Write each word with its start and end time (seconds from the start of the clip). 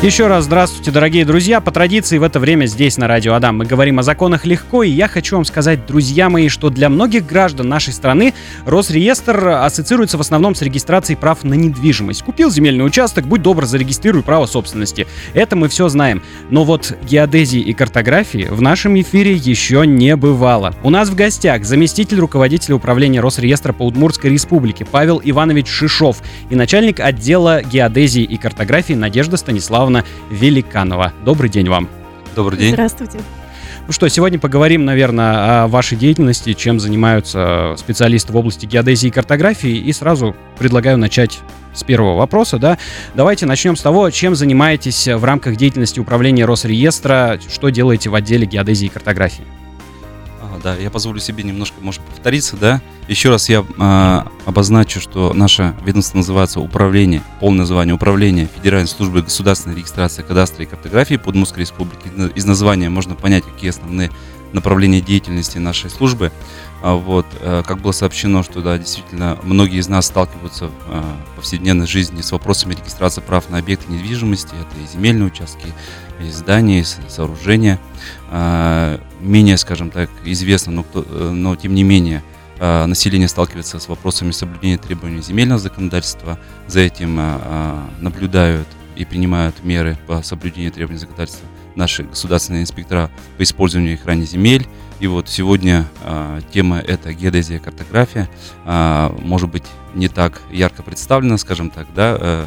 Еще 0.00 0.28
раз 0.28 0.44
здравствуйте, 0.44 0.92
дорогие 0.92 1.24
друзья. 1.24 1.60
По 1.60 1.72
традиции 1.72 2.18
в 2.18 2.22
это 2.22 2.38
время 2.38 2.66
здесь, 2.66 2.98
на 2.98 3.08
Радио 3.08 3.34
Адам, 3.34 3.58
мы 3.58 3.64
говорим 3.64 3.98
о 3.98 4.04
законах 4.04 4.46
легко, 4.46 4.84
и 4.84 4.90
я 4.90 5.08
хочу 5.08 5.34
вам 5.34 5.44
сказать, 5.44 5.86
друзья 5.86 6.28
мои, 6.28 6.48
что 6.48 6.70
для 6.70 6.88
многих 6.88 7.26
граждан 7.26 7.68
нашей 7.68 7.92
страны 7.92 8.32
Росреестр 8.64 9.48
ассоциируется 9.48 10.16
в 10.16 10.20
основном 10.20 10.54
с 10.54 10.62
регистрацией 10.62 11.16
прав 11.16 11.42
на 11.42 11.54
недвижимость. 11.54 12.22
Купил 12.22 12.48
земельный 12.48 12.86
участок, 12.86 13.26
будь 13.26 13.42
добр, 13.42 13.64
зарегистрируй 13.64 14.22
право 14.22 14.46
собственности. 14.46 15.08
Это 15.34 15.56
мы 15.56 15.68
все 15.68 15.88
знаем. 15.88 16.22
Но 16.48 16.62
вот 16.62 16.96
геодезии 17.02 17.60
и 17.60 17.72
картографии 17.72 18.46
в 18.48 18.62
нашем 18.62 19.00
эфире 19.00 19.32
еще 19.32 19.84
не 19.84 20.14
бывало. 20.14 20.76
У 20.84 20.90
нас 20.90 21.08
в 21.08 21.16
гостях 21.16 21.64
заместитель 21.64 22.20
руководителя 22.20 22.76
управления 22.76 23.18
Росреестра 23.18 23.72
по 23.72 23.82
Удмуртской 23.82 24.30
республике 24.30 24.84
Павел 24.84 25.20
Иванович 25.24 25.66
Шишов 25.66 26.18
и 26.50 26.54
начальник 26.54 27.00
отдела 27.00 27.62
геодезии 27.64 28.22
и 28.22 28.36
картографии 28.36 28.92
Надежда 28.92 29.36
Станиславовна 29.36 29.87
Станиславовна 29.88 30.04
Великанова. 30.30 31.12
Добрый 31.24 31.50
день 31.50 31.68
вам. 31.68 31.88
Добрый 32.36 32.58
день. 32.58 32.72
Здравствуйте. 32.72 33.18
Ну 33.86 33.92
что, 33.92 34.08
сегодня 34.08 34.38
поговорим, 34.38 34.84
наверное, 34.84 35.64
о 35.64 35.66
вашей 35.66 35.96
деятельности, 35.96 36.52
чем 36.52 36.78
занимаются 36.78 37.74
специалисты 37.78 38.32
в 38.32 38.36
области 38.36 38.66
геодезии 38.66 39.08
и 39.08 39.10
картографии. 39.10 39.76
И 39.76 39.92
сразу 39.92 40.36
предлагаю 40.58 40.98
начать 40.98 41.40
с 41.74 41.84
первого 41.84 42.18
вопроса, 42.18 42.58
да. 42.58 42.76
Давайте 43.14 43.46
начнем 43.46 43.76
с 43.76 43.80
того, 43.80 44.10
чем 44.10 44.34
занимаетесь 44.34 45.08
в 45.08 45.24
рамках 45.24 45.56
деятельности 45.56 46.00
управления 46.00 46.44
Росреестра, 46.44 47.38
что 47.48 47.70
делаете 47.70 48.10
в 48.10 48.14
отделе 48.14 48.46
геодезии 48.46 48.86
и 48.86 48.90
картографии 48.90 49.44
да, 50.58 50.76
я 50.76 50.90
позволю 50.90 51.20
себе 51.20 51.42
немножко, 51.44 51.76
может, 51.80 52.00
повториться, 52.02 52.56
да. 52.56 52.80
Еще 53.08 53.30
раз 53.30 53.48
я 53.48 53.64
э, 53.64 54.20
обозначу, 54.46 55.00
что 55.00 55.32
наше 55.32 55.74
ведомство 55.84 56.18
называется 56.18 56.60
Управление, 56.60 57.22
полное 57.40 57.60
название 57.60 57.94
Управление 57.94 58.48
Федеральной 58.54 58.88
службы 58.88 59.22
государственной 59.22 59.76
регистрации 59.76 60.22
кадастра 60.22 60.64
и 60.64 60.66
картографии 60.66 61.16
Подмосковской 61.16 61.62
республики. 61.62 62.08
Из 62.34 62.44
названия 62.44 62.88
можно 62.88 63.14
понять, 63.14 63.44
какие 63.44 63.70
основные 63.70 64.10
направления 64.52 65.00
деятельности 65.00 65.58
нашей 65.58 65.90
службы. 65.90 66.32
А 66.80 66.94
вот, 66.94 67.26
э, 67.40 67.62
как 67.66 67.80
было 67.80 67.92
сообщено, 67.92 68.42
что 68.42 68.60
да, 68.60 68.78
действительно 68.78 69.38
многие 69.42 69.78
из 69.78 69.88
нас 69.88 70.06
сталкиваются 70.06 70.68
в 70.68 70.72
э, 70.88 71.02
повседневной 71.36 71.86
жизни 71.86 72.20
с 72.20 72.30
вопросами 72.30 72.74
регистрации 72.74 73.20
прав 73.20 73.50
на 73.50 73.58
объекты 73.58 73.92
недвижимости, 73.92 74.54
это 74.54 74.80
и 74.80 74.86
земельные 74.86 75.26
участки, 75.26 75.66
и 76.20 76.30
здания, 76.30 76.80
и 76.80 76.84
сооружения. 76.84 77.78
А, 78.30 79.00
менее, 79.20 79.56
скажем 79.56 79.90
так, 79.90 80.10
известно, 80.24 80.72
но, 80.72 80.82
кто, 80.82 81.04
э, 81.08 81.30
но 81.30 81.56
тем 81.56 81.74
не 81.74 81.82
менее 81.82 82.22
а, 82.58 82.86
население 82.86 83.28
сталкивается 83.28 83.78
с 83.78 83.88
вопросами 83.88 84.30
соблюдения 84.30 84.78
требований 84.78 85.22
земельного 85.22 85.60
законодательства. 85.60 86.38
За 86.66 86.80
этим 86.80 87.16
а, 87.18 87.88
наблюдают 88.00 88.68
и 88.96 89.04
принимают 89.04 89.62
меры 89.62 89.96
по 90.06 90.22
соблюдению 90.22 90.72
требований 90.72 90.98
законодательства 90.98 91.48
наши 91.76 92.02
государственные 92.02 92.62
инспектора 92.62 93.10
по 93.38 93.42
использованию 93.44 93.94
их 93.94 94.04
ранее 94.04 94.26
земель. 94.26 94.66
И 95.00 95.06
вот 95.06 95.28
сегодня 95.28 95.86
э, 96.02 96.40
тема 96.52 96.78
это 96.78 97.12
геодезия, 97.12 97.60
картография. 97.60 98.28
Э, 98.64 99.10
может 99.20 99.48
быть, 99.48 99.64
не 99.94 100.08
так 100.08 100.42
ярко 100.50 100.82
представлена, 100.82 101.38
скажем 101.38 101.70
так, 101.70 101.86
да, 101.94 102.16
э, 102.20 102.46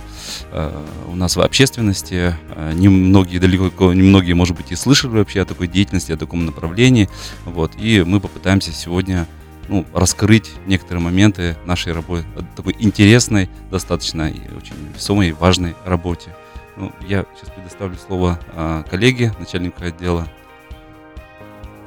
э, 0.52 0.86
у 1.08 1.16
нас 1.16 1.36
в 1.36 1.42
общественности. 1.42 2.36
Э, 2.50 2.74
немногие, 2.74 3.40
далеко, 3.40 3.94
немногие, 3.94 4.36
может 4.36 4.58
быть, 4.58 4.72
и 4.72 4.76
слышали 4.76 5.12
вообще 5.12 5.42
о 5.42 5.46
такой 5.46 5.68
деятельности, 5.68 6.12
о 6.12 6.18
таком 6.18 6.46
направлении. 6.46 7.10
Вот, 7.46 7.72
и 7.78 8.04
мы 8.06 8.20
попытаемся 8.20 8.74
сегодня 8.74 9.28
ну, 9.70 9.86
раскрыть 9.94 10.52
некоторые 10.66 11.02
моменты 11.02 11.56
нашей 11.66 11.94
работы, 11.94 12.26
такой 12.58 12.76
интересной, 12.80 13.50
достаточно 13.70 14.30
и 14.30 14.40
очень 14.56 14.76
весомой 14.94 15.30
и 15.30 15.32
важной 15.32 15.76
работе. 15.86 16.36
Ну, 16.76 16.92
я 17.08 17.26
сейчас 17.38 17.50
предоставлю 17.54 17.98
слово 17.98 18.40
а, 18.54 18.84
коллеге, 18.84 19.34
начальнику 19.40 19.84
отдела. 19.84 20.28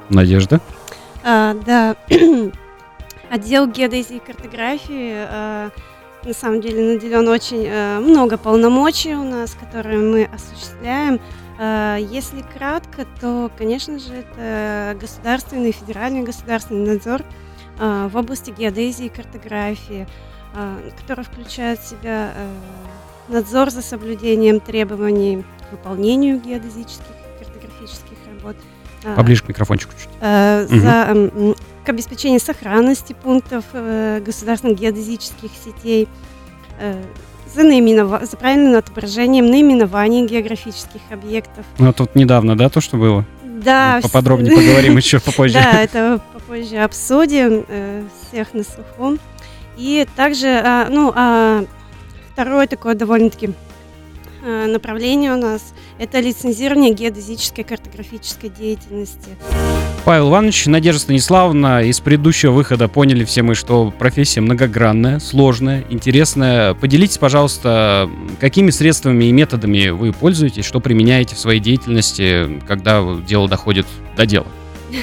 Надежда? 0.09 0.59
А, 1.23 1.55
да, 1.65 1.95
отдел 3.29 3.67
геодезии 3.67 4.17
и 4.17 4.19
картографии 4.19 5.13
а, 5.15 5.71
на 6.23 6.33
самом 6.33 6.61
деле 6.61 6.93
наделен 6.93 7.27
очень 7.27 7.67
а, 7.67 7.99
много 7.99 8.37
полномочий 8.37 9.15
у 9.15 9.23
нас, 9.23 9.55
которые 9.55 9.99
мы 9.99 10.25
осуществляем. 10.25 11.19
А, 11.59 11.97
если 11.97 12.41
кратко, 12.41 13.05
то, 13.19 13.49
конечно 13.57 13.99
же, 13.99 14.13
это 14.13 14.97
государственный, 14.99 15.71
федеральный 15.71 16.23
государственный 16.23 16.93
надзор 16.93 17.21
а, 17.79 18.07
в 18.07 18.15
области 18.15 18.51
геодезии 18.51 19.07
и 19.07 19.09
картографии, 19.09 20.07
а, 20.53 20.79
который 20.99 21.25
включает 21.25 21.79
в 21.79 21.87
себя 21.87 22.33
а, 22.35 22.51
надзор 23.27 23.71
за 23.71 23.81
соблюдением 23.81 24.59
требований 24.59 25.43
к 25.67 25.71
выполнению 25.71 26.39
геодезических 26.39 27.05
и 27.05 27.43
картографических 27.43 28.17
работ. 28.27 28.55
А, 29.05 29.15
Поближе 29.15 29.43
к 29.43 29.49
микрофончику 29.49 29.93
чуть. 29.93 30.09
Э, 30.21 30.65
за. 30.67 31.55
К 31.85 31.89
обеспечению 31.89 32.39
сохранности 32.39 33.13
пунктов 33.13 33.63
э, 33.73 34.19
государственных 34.25 34.79
геодезических 34.79 35.51
сетей, 35.63 36.07
э, 36.79 36.99
за, 37.53 37.63
наименов... 37.63 38.23
за 38.27 38.37
правильным 38.37 38.75
отображением 38.75 39.45
наименований 39.45 40.25
географических 40.25 41.01
объектов. 41.11 41.63
Ну, 41.77 41.93
тут 41.93 42.15
недавно, 42.15 42.57
да, 42.57 42.69
то, 42.69 42.81
что 42.81 42.97
было? 42.97 43.23
Да. 43.43 43.97
Ну, 43.97 44.01
поподробнее 44.01 44.55
поговорим 44.55 44.97
еще 44.97 45.19
попозже. 45.19 45.59
Да, 45.61 45.79
это 45.79 46.19
попозже 46.33 46.77
обсудим, 46.77 47.65
всех 48.31 48.55
на 48.55 48.63
слуху. 48.63 49.19
И 49.77 50.07
также, 50.15 50.47
а, 50.47 50.87
ну, 50.89 51.13
а 51.15 51.65
Второе 52.33 52.67
такое 52.67 52.95
довольно-таки 52.95 53.51
направление 54.43 55.33
у 55.33 55.37
нас– 55.37 55.61
это 55.97 56.19
лицензирование 56.19 56.93
геодезической 56.93 57.63
картографической 57.63 58.49
деятельности. 58.49 59.29
Павел 60.03 60.29
Иванович, 60.29 60.67
Надежда 60.67 61.01
Станиславовна, 61.01 61.83
из 61.83 61.99
предыдущего 61.99 62.51
выхода 62.51 62.87
поняли 62.87 63.23
все 63.23 63.41
мы, 63.41 63.55
что 63.55 63.91
профессия 63.97 64.41
многогранная, 64.41 65.19
сложная, 65.19 65.83
интересная. 65.89 66.73
Поделитесь, 66.73 67.17
пожалуйста, 67.17 68.09
какими 68.39 68.69
средствами 68.69 69.25
и 69.25 69.31
методами 69.31 69.89
вы 69.89 70.11
пользуетесь, 70.11 70.65
что 70.65 70.79
применяете 70.79 71.35
в 71.35 71.39
своей 71.39 71.59
деятельности, 71.59 72.61
когда 72.67 73.03
дело 73.27 73.47
доходит 73.47 73.87
до 74.15 74.25
дела? 74.25 74.47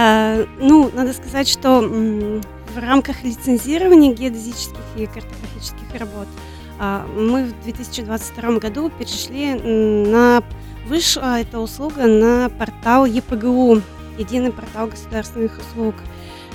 А, 0.00 0.46
ну, 0.60 0.88
надо 0.94 1.12
сказать, 1.12 1.48
что 1.48 1.80
в 1.80 2.78
рамках 2.78 3.24
лицензирования 3.24 4.12
геодезических 4.14 4.78
и 4.96 5.06
картографических 5.06 5.98
работ– 5.98 6.28
мы 6.78 7.44
в 7.44 7.62
2022 7.62 8.58
году 8.58 8.90
перешли 8.90 9.54
на 9.54 10.42
вышла 10.88 11.40
эта 11.40 11.58
услуга 11.58 12.06
на 12.06 12.48
портал 12.48 13.04
ЕПГУ, 13.04 13.82
единый 14.18 14.52
портал 14.52 14.88
государственных 14.88 15.58
услуг. 15.58 15.94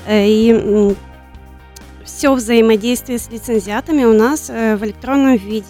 Э, 0.08 0.26
и 0.28 0.96
все 2.04 2.34
взаимодействие 2.34 3.20
с 3.20 3.30
лицензиатами 3.30 4.04
у 4.04 4.14
нас 4.14 4.50
э, 4.50 4.76
в 4.76 4.84
электронном 4.84 5.38
виде. 5.38 5.68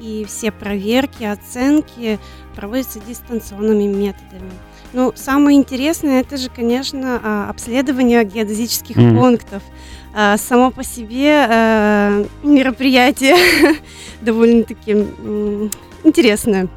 И 0.00 0.24
все 0.26 0.50
проверки, 0.50 1.24
оценки 1.24 2.18
проводятся 2.54 3.00
дистанционными 3.00 3.84
методами. 3.84 4.50
Ну, 4.94 5.12
самое 5.16 5.58
интересное, 5.58 6.20
это 6.20 6.36
же, 6.36 6.48
конечно, 6.48 7.20
а, 7.20 7.50
обследование 7.50 8.24
геодезических 8.24 8.96
mm. 8.96 9.18
пунктов. 9.18 9.62
А, 10.14 10.36
само 10.38 10.70
по 10.70 10.84
себе 10.84 11.46
а, 11.50 12.24
мероприятие 12.44 13.34
довольно-таки 14.22 14.92
интересное. 16.04 16.68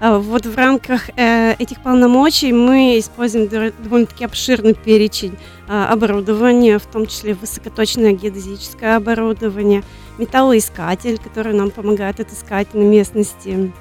Вот 0.00 0.46
в 0.46 0.56
рамках 0.56 1.08
э, 1.16 1.54
этих 1.58 1.82
полномочий 1.82 2.52
мы 2.52 2.98
используем 2.98 3.48
довольно-таки 3.48 4.24
обширный 4.24 4.74
перечень 4.74 5.36
оборудования, 5.66 6.78
в 6.78 6.84
том 6.86 7.06
числе 7.06 7.34
высокоточное 7.34 8.12
геодезическое 8.12 8.96
оборудование, 8.96 9.82
металлоискатель, 10.18 11.18
который 11.18 11.54
нам 11.54 11.70
помогает 11.70 12.20
отыскать 12.20 12.74
на 12.74 12.82
местности 12.82 13.72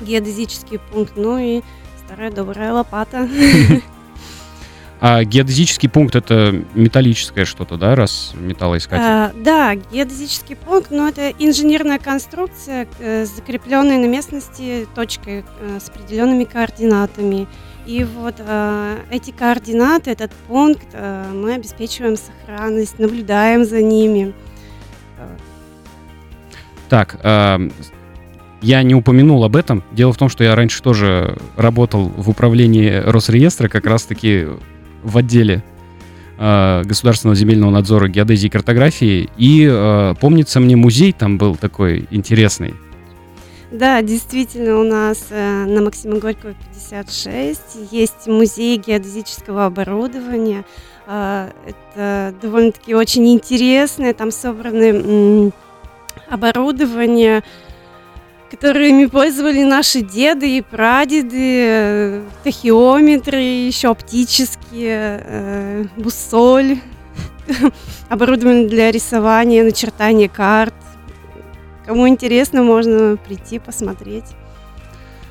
геодезический 0.00 0.80
пункт, 0.90 1.12
ну 1.16 1.38
и 1.38 1.62
старая 2.12 2.30
добрая 2.30 2.72
лопата. 2.72 3.28
А 5.04 5.24
геодезический 5.24 5.88
пункт 5.88 6.14
это 6.14 6.54
металлическое 6.74 7.44
что-то, 7.44 7.76
да, 7.76 7.96
раз 7.96 8.34
металлоискатель? 8.36 9.02
А, 9.04 9.32
да, 9.34 9.74
геодезический 9.74 10.54
пункт, 10.54 10.92
но 10.92 11.08
это 11.08 11.30
инженерная 11.40 11.98
конструкция, 11.98 12.86
э, 13.00 13.24
закрепленная 13.24 13.98
на 13.98 14.06
местности 14.06 14.86
точкой 14.94 15.44
э, 15.60 15.80
с 15.80 15.88
определенными 15.88 16.44
координатами. 16.44 17.48
И 17.84 18.04
вот 18.04 18.36
э, 18.38 18.98
эти 19.10 19.32
координаты, 19.32 20.12
этот 20.12 20.30
пункт, 20.46 20.86
э, 20.92 21.32
мы 21.34 21.54
обеспечиваем 21.54 22.16
сохранность, 22.16 23.00
наблюдаем 23.00 23.64
за 23.64 23.82
ними. 23.82 24.32
Так, 26.88 27.18
э, 27.24 27.58
я 28.62 28.82
не 28.82 28.94
упомянул 28.94 29.44
об 29.44 29.56
этом. 29.56 29.82
Дело 29.92 30.12
в 30.12 30.16
том, 30.16 30.28
что 30.28 30.44
я 30.44 30.54
раньше 30.54 30.82
тоже 30.82 31.36
работал 31.56 32.10
в 32.16 32.30
управлении 32.30 32.90
Росреестра, 32.90 33.68
как 33.68 33.84
раз-таки 33.86 34.46
в 35.02 35.18
отделе 35.18 35.62
э, 36.38 36.82
Государственного 36.84 37.34
земельного 37.36 37.70
надзора 37.70 38.08
геодезии 38.08 38.46
и 38.46 38.50
картографии. 38.50 39.28
И 39.36 39.68
э, 39.70 40.14
помнится 40.20 40.60
мне, 40.60 40.76
музей 40.76 41.12
там 41.12 41.38
был 41.38 41.56
такой 41.56 42.06
интересный. 42.10 42.74
Да, 43.72 44.02
действительно, 44.02 44.78
у 44.78 44.84
нас 44.84 45.26
э, 45.30 45.64
на 45.64 45.80
Максима 45.80 46.18
Горького 46.18 46.54
56 46.74 47.90
есть 47.90 48.26
музей 48.26 48.76
геодезического 48.76 49.64
оборудования. 49.66 50.64
Э, 51.06 51.50
это 51.66 52.34
довольно-таки 52.40 52.94
очень 52.94 53.26
интересное, 53.32 54.12
там 54.12 54.30
собраны 54.30 55.52
оборудование, 56.28 57.42
которыми 58.52 59.06
пользовали 59.06 59.62
наши 59.62 60.02
деды 60.02 60.58
и 60.58 60.60
прадеды, 60.60 61.64
э, 61.66 62.22
тахиометры, 62.44 63.40
еще 63.40 63.88
оптические, 63.88 65.22
э, 65.24 65.84
буссоль, 65.96 66.78
оборудование 68.10 68.68
для 68.68 68.90
рисования, 68.90 69.64
начертания 69.64 70.28
карт. 70.28 70.74
Кому 71.86 72.06
интересно, 72.06 72.62
можно 72.62 73.16
прийти 73.16 73.58
посмотреть. 73.58 74.26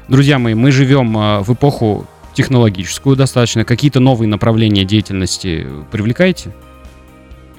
Друзья 0.07 0.39
мои, 0.39 0.55
мы 0.55 0.71
живем 0.71 1.15
а, 1.15 1.41
в 1.43 1.53
эпоху 1.53 2.07
технологическую 2.33 3.15
достаточно. 3.15 3.63
Какие-то 3.63 3.99
новые 3.99 4.29
направления 4.29 4.83
деятельности 4.83 5.67
привлекаете? 5.91 6.51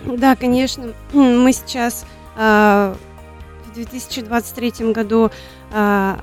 Да, 0.05 0.35
конечно. 0.35 0.87
Мы 1.13 1.53
сейчас 1.53 2.05
э, 2.37 2.95
в 3.73 3.75
2023 3.75 4.93
году 4.93 5.31
э, 5.73 6.17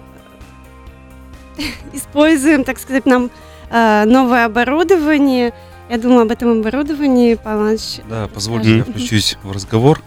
используем, 1.94 2.64
так 2.64 2.80
сказать, 2.80 3.06
нам 3.06 3.32
э, 3.70 4.06
новое 4.06 4.46
оборудование. 4.46 5.54
Я 5.90 5.98
думаю, 5.98 6.22
об 6.22 6.32
этом 6.32 6.60
оборудовании 6.60 7.34
Павел 7.34 7.78
Да, 8.08 8.28
позвольте, 8.28 8.78
я 8.78 8.84
включусь 8.84 9.38
в 9.42 9.52
разговор. 9.52 10.02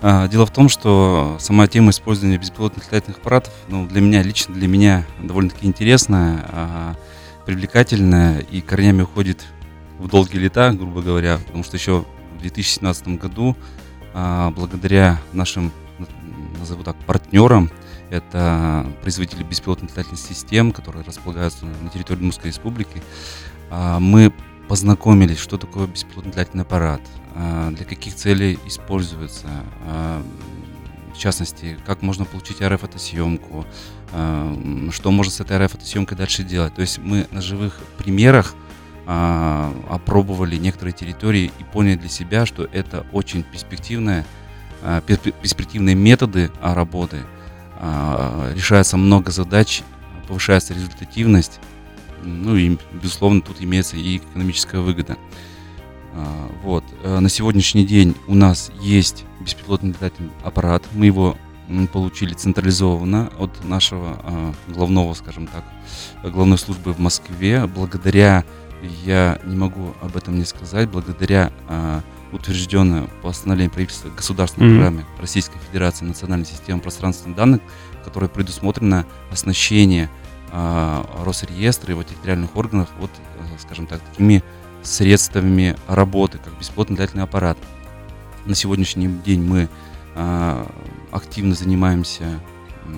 А, 0.00 0.28
дело 0.28 0.46
в 0.46 0.52
том, 0.52 0.68
что 0.68 1.36
сама 1.40 1.66
тема 1.66 1.90
использования 1.90 2.38
беспилотных 2.38 2.84
летательных 2.84 3.18
аппаратов, 3.18 3.52
ну, 3.68 3.86
для 3.86 4.00
меня, 4.00 4.22
лично 4.22 4.54
для 4.54 4.68
меня, 4.68 5.04
довольно-таки 5.20 5.66
интересная, 5.66 6.96
привлекательная 7.46 8.40
и 8.40 8.60
корнями 8.60 9.02
уходит 9.02 9.44
в 9.98 10.06
долгие 10.06 10.38
лета, 10.38 10.72
грубо 10.72 11.02
говоря, 11.02 11.38
потому 11.38 11.64
что 11.64 11.76
еще 11.76 12.04
в 12.36 12.40
2017 12.40 13.08
году, 13.18 13.56
благодаря 14.12 15.18
нашим, 15.32 15.72
назову 16.64 16.82
так, 16.82 16.96
партнерам, 17.06 17.70
это 18.10 18.86
производители 19.02 19.42
беспилотных 19.42 19.90
летательных 19.90 20.20
систем, 20.20 20.72
которые 20.72 21.04
располагаются 21.04 21.64
на 21.64 21.88
территории 21.90 22.22
Мурской 22.22 22.50
Республики, 22.50 23.02
мы 23.98 24.32
познакомились, 24.68 25.38
что 25.38 25.58
такое 25.58 25.86
беспилотный 25.86 26.30
летательный 26.30 26.62
аппарат, 26.62 27.00
а, 27.34 27.70
для 27.70 27.84
каких 27.84 28.14
целей 28.14 28.58
используется, 28.66 29.48
а, 29.86 30.22
в 31.14 31.18
частности, 31.18 31.78
как 31.86 32.02
можно 32.02 32.24
получить 32.24 32.60
РФ-фотосъемку, 32.60 33.66
а, 34.12 34.88
что 34.90 35.10
можно 35.10 35.32
с 35.32 35.40
этой 35.40 35.58
РФ-фотосъемкой 35.58 36.16
дальше 36.16 36.42
делать. 36.42 36.74
То 36.74 36.80
есть 36.80 36.98
мы 36.98 37.26
на 37.30 37.40
живых 37.40 37.80
примерах 37.98 38.54
опробовали 39.06 40.56
некоторые 40.56 40.94
территории 40.94 41.52
и 41.58 41.64
поняли 41.64 41.96
для 41.96 42.08
себя, 42.08 42.46
что 42.46 42.64
это 42.64 43.06
очень 43.12 43.42
перспективные, 43.42 44.24
перспективные 45.06 45.94
методы 45.94 46.50
работы. 46.60 47.22
Решается 48.54 48.96
много 48.96 49.30
задач, 49.30 49.82
повышается 50.28 50.74
результативность, 50.74 51.60
ну 52.24 52.56
и, 52.56 52.76
безусловно, 52.92 53.40
тут 53.42 53.60
имеется 53.60 53.96
и 53.96 54.16
экономическая 54.16 54.80
выгода. 54.80 55.16
А, 56.14 56.50
вот. 56.62 56.84
Э, 57.02 57.18
на 57.18 57.28
сегодняшний 57.28 57.84
день 57.84 58.14
у 58.26 58.34
нас 58.34 58.70
есть 58.80 59.24
беспилотный 59.40 59.90
летательный 59.90 60.30
аппарат. 60.42 60.82
Мы 60.92 61.06
его 61.06 61.36
получили 61.92 62.34
централизованно 62.34 63.30
от 63.38 63.64
нашего 63.64 64.20
а, 64.22 64.54
главного, 64.68 65.14
скажем 65.14 65.46
так, 65.46 65.64
главной 66.22 66.58
службы 66.58 66.92
в 66.92 66.98
Москве. 66.98 67.66
Благодаря, 67.66 68.44
я 69.04 69.38
не 69.44 69.56
могу 69.56 69.94
об 70.02 70.16
этом 70.16 70.38
не 70.38 70.44
сказать, 70.44 70.90
благодаря 70.90 71.52
утвержденной 72.34 73.08
постановлению 73.22 73.70
правительства 73.70 74.10
государственной 74.10 74.66
mm-hmm. 74.66 74.74
программе 74.74 75.06
Российской 75.20 75.58
Федерации 75.58 76.04
национальной 76.04 76.46
системы 76.46 76.80
пространственных 76.80 77.36
данных, 77.36 77.60
в 78.00 78.04
которой 78.04 78.28
предусмотрено 78.28 79.06
оснащение 79.30 80.10
а, 80.50 81.06
Росреестра 81.24 81.88
и 81.88 81.92
его 81.92 82.02
территориальных 82.02 82.56
органов 82.56 82.88
вот, 82.98 83.10
э, 83.10 83.58
скажем 83.58 83.86
так, 83.86 84.00
такими 84.00 84.42
средствами 84.82 85.76
работы, 85.88 86.38
как 86.38 86.58
бесплатный 86.58 86.96
летательный 86.96 87.24
аппарат. 87.24 87.56
На 88.44 88.54
сегодняшний 88.54 89.08
день 89.08 89.42
мы 89.42 89.68
а, 90.14 90.70
активно 91.10 91.54
занимаемся 91.54 92.40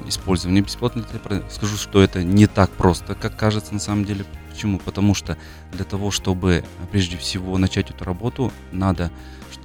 использованием 0.08 0.64
бесплатного 0.64 1.06
летательного 1.06 1.36
аппарата. 1.36 1.54
Скажу, 1.54 1.76
что 1.76 2.02
это 2.02 2.24
не 2.24 2.46
так 2.46 2.70
просто, 2.70 3.14
как 3.14 3.36
кажется 3.36 3.72
на 3.72 3.80
самом 3.80 4.04
деле. 4.04 4.24
Почему? 4.56 4.78
Потому 4.78 5.12
что 5.12 5.36
для 5.70 5.84
того, 5.84 6.10
чтобы 6.10 6.64
прежде 6.90 7.18
всего 7.18 7.58
начать 7.58 7.90
эту 7.90 8.04
работу, 8.04 8.50
надо 8.72 9.10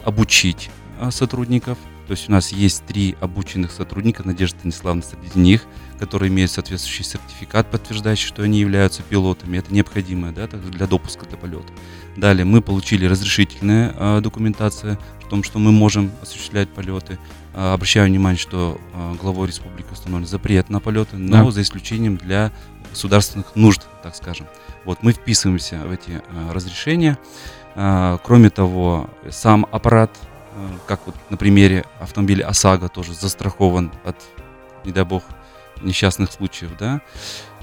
обучить 0.04 0.70
а, 1.00 1.12
сотрудников, 1.12 1.78
то 2.12 2.16
есть 2.16 2.28
у 2.28 2.34
нас 2.34 2.52
есть 2.52 2.86
три 2.88 3.16
обученных 3.22 3.72
сотрудника, 3.72 4.28
Надежда 4.28 4.60
Станиславовна 4.60 5.02
среди 5.02 5.40
них, 5.40 5.64
которые 5.98 6.28
имеют 6.28 6.52
соответствующий 6.52 7.06
сертификат, 7.06 7.72
подтверждающий, 7.72 8.28
что 8.28 8.44
они 8.44 8.60
являются 8.60 9.02
пилотами. 9.02 9.58
Это 9.58 9.74
необходимо 9.74 10.34
да, 10.34 10.46
для 10.48 10.88
допуска 10.88 11.26
для 11.26 11.38
полета. 11.38 11.72
Далее 12.18 12.44
мы 12.44 12.62
получили 12.62 13.06
разрешительная 13.06 13.96
э, 13.96 14.20
документация 14.20 15.00
в 15.22 15.30
том, 15.30 15.42
что 15.42 15.58
мы 15.58 15.72
можем 15.72 16.12
осуществлять 16.22 16.68
полеты. 16.68 17.18
Э, 17.54 17.76
обращаю 17.76 18.08
внимание, 18.08 18.38
что 18.38 18.78
э, 18.94 19.14
главой 19.14 19.48
республики 19.48 19.88
установлен 19.90 20.28
запрет 20.28 20.70
на 20.70 20.82
полеты, 20.82 21.16
но 21.16 21.46
да. 21.46 21.52
за 21.52 21.62
исключением 21.62 22.18
для 22.18 22.52
государственных 22.90 23.56
нужд, 23.56 23.88
так 24.04 24.18
скажем. 24.18 24.48
Вот 24.84 25.02
мы 25.02 25.14
вписываемся 25.14 25.78
в 25.78 25.92
эти 25.94 26.12
э, 26.12 26.52
разрешения. 26.52 27.18
Кроме 27.74 28.50
того, 28.50 29.10
сам 29.30 29.66
аппарат 29.72 30.12
как 30.88 31.02
вот 31.06 31.16
на 31.30 31.38
примере 31.38 31.86
автомобиля 32.00 32.48
ОСАГО 32.48 32.90
тоже 32.90 33.14
застрахован 33.14 33.92
от, 34.04 34.16
не 34.86 34.92
дай 34.92 35.04
бог, 35.04 35.24
несчастных 35.82 36.32
случаев, 36.32 36.72
да. 36.78 37.02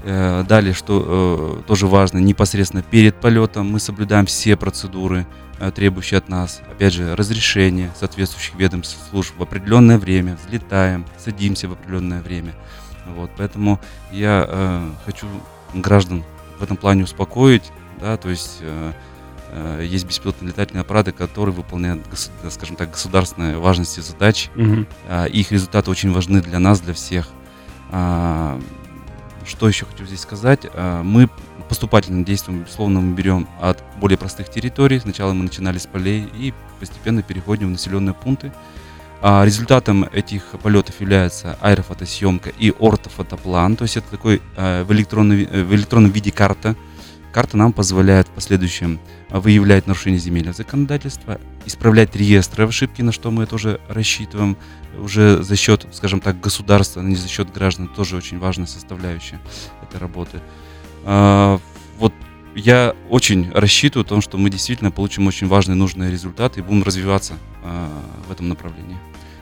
Э, 0.03 0.43
далее, 0.47 0.73
что 0.73 1.59
э, 1.61 1.67
тоже 1.67 1.87
важно, 1.87 2.19
непосредственно 2.19 2.83
перед 2.83 3.15
полетом 3.15 3.71
мы 3.71 3.79
соблюдаем 3.79 4.25
все 4.25 4.55
процедуры, 4.55 5.25
требующие 5.75 6.19
от 6.19 6.29
нас, 6.29 6.61
опять 6.71 6.93
же, 6.93 7.17
разрешение 7.17 7.91
соответствующих 7.99 8.55
ведомств 8.55 8.97
служб 9.09 9.33
в 9.37 9.43
определенное 9.43 9.97
время, 9.97 10.37
взлетаем, 10.41 11.05
садимся 11.17 11.67
в 11.67 11.73
определенное 11.73 12.21
время. 12.21 12.55
Вот, 13.07 13.29
поэтому 13.37 13.77
я 14.11 14.45
э, 14.47 14.91
хочу 15.05 15.27
граждан 15.73 16.23
в 16.59 16.63
этом 16.63 16.77
плане 16.77 17.03
успокоить, 17.03 17.71
да, 17.99 18.15
то 18.15 18.29
есть 18.29 18.59
э, 18.61 18.91
Э, 18.91 18.93
есть 19.81 20.05
беспилотные 20.05 20.49
летательные 20.49 20.81
аппараты, 20.81 21.11
которые 21.11 21.55
выполняют, 21.55 22.01
скажем 22.49 22.75
так, 22.75 22.91
государственные 22.91 23.57
важности 23.57 23.99
задач. 23.99 24.49
Угу. 24.55 24.85
Их 25.31 25.51
результаты 25.51 25.89
очень 25.89 26.11
важны 26.11 26.41
для 26.41 26.59
нас, 26.59 26.81
для 26.81 26.93
всех. 26.93 27.29
А, 27.91 28.59
что 29.45 29.67
еще 29.67 29.85
хочу 29.85 30.05
здесь 30.05 30.21
сказать? 30.21 30.61
А, 30.73 31.01
мы 31.03 31.29
поступательным 31.67 32.23
действием, 32.23 32.61
безусловно, 32.61 33.01
мы 33.01 33.15
берем 33.15 33.47
от 33.61 33.83
более 33.97 34.17
простых 34.17 34.49
территорий. 34.49 34.99
Сначала 34.99 35.33
мы 35.33 35.43
начинали 35.43 35.77
с 35.77 35.85
полей 35.85 36.27
и 36.35 36.53
постепенно 36.79 37.21
переходим 37.21 37.67
в 37.67 37.71
населенные 37.71 38.13
пункты. 38.13 38.51
Результатом 39.21 40.05
этих 40.05 40.43
полетов 40.63 41.01
является 41.01 41.57
аэрофотосъемка 41.59 42.51
и 42.57 42.73
ортофотоплан, 42.79 43.75
то 43.75 43.83
есть 43.83 43.97
это 43.97 44.09
такой 44.09 44.41
в, 44.55 44.93
электронном, 44.93 45.39
э, 45.39 45.63
в 45.63 45.75
электронном 45.75 46.11
виде 46.11 46.31
карта, 46.31 46.77
Карта 47.31 47.57
нам 47.57 47.73
позволяет 47.73 48.27
в 48.27 48.31
последующем 48.31 48.99
а, 49.29 49.39
выявлять 49.39 49.87
нарушения 49.87 50.17
земельного 50.17 50.55
законодательства, 50.55 51.39
исправлять 51.65 52.15
реестры 52.15 52.67
ошибки, 52.67 53.01
на 53.01 53.11
что 53.11 53.31
мы 53.31 53.45
тоже 53.45 53.79
рассчитываем 53.87 54.57
уже 54.97 55.43
за 55.43 55.55
счет, 55.55 55.85
скажем 55.91 56.19
так, 56.19 56.39
государства, 56.39 57.01
а 57.01 57.05
не 57.05 57.15
за 57.15 57.27
счет 57.27 57.51
граждан, 57.53 57.87
тоже 57.87 58.17
очень 58.17 58.39
важная 58.39 58.67
составляющая 58.67 59.39
этой 59.83 59.99
работы. 59.99 60.39
А, 61.05 61.59
вот 61.97 62.13
я 62.55 62.95
очень 63.09 63.51
рассчитываю 63.51 64.05
о 64.05 64.09
том, 64.09 64.21
что 64.21 64.37
мы 64.37 64.49
действительно 64.49 64.91
получим 64.91 65.27
очень 65.27 65.47
важные, 65.47 65.75
нужные 65.75 66.11
результаты 66.11 66.59
и 66.59 66.63
будем 66.63 66.83
развиваться 66.83 67.33
в 68.27 68.31
этом 68.31 68.47
направлении. 68.47 68.97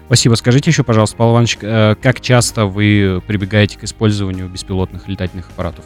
Спасибо. 0.08 0.36
Скажите 0.36 0.72
еще, 0.72 0.84
пожалуйста, 0.86 1.18
Павел 1.18 1.34
Иванович, 1.34 1.58
э, 1.62 1.96
как 2.02 2.22
часто 2.22 2.66
вы 2.66 3.22
прибегаете 3.28 3.78
к 3.78 3.84
использованию 3.84 4.48
беспилотных 4.48 5.10
летательных 5.10 5.50
аппаратов? 5.50 5.84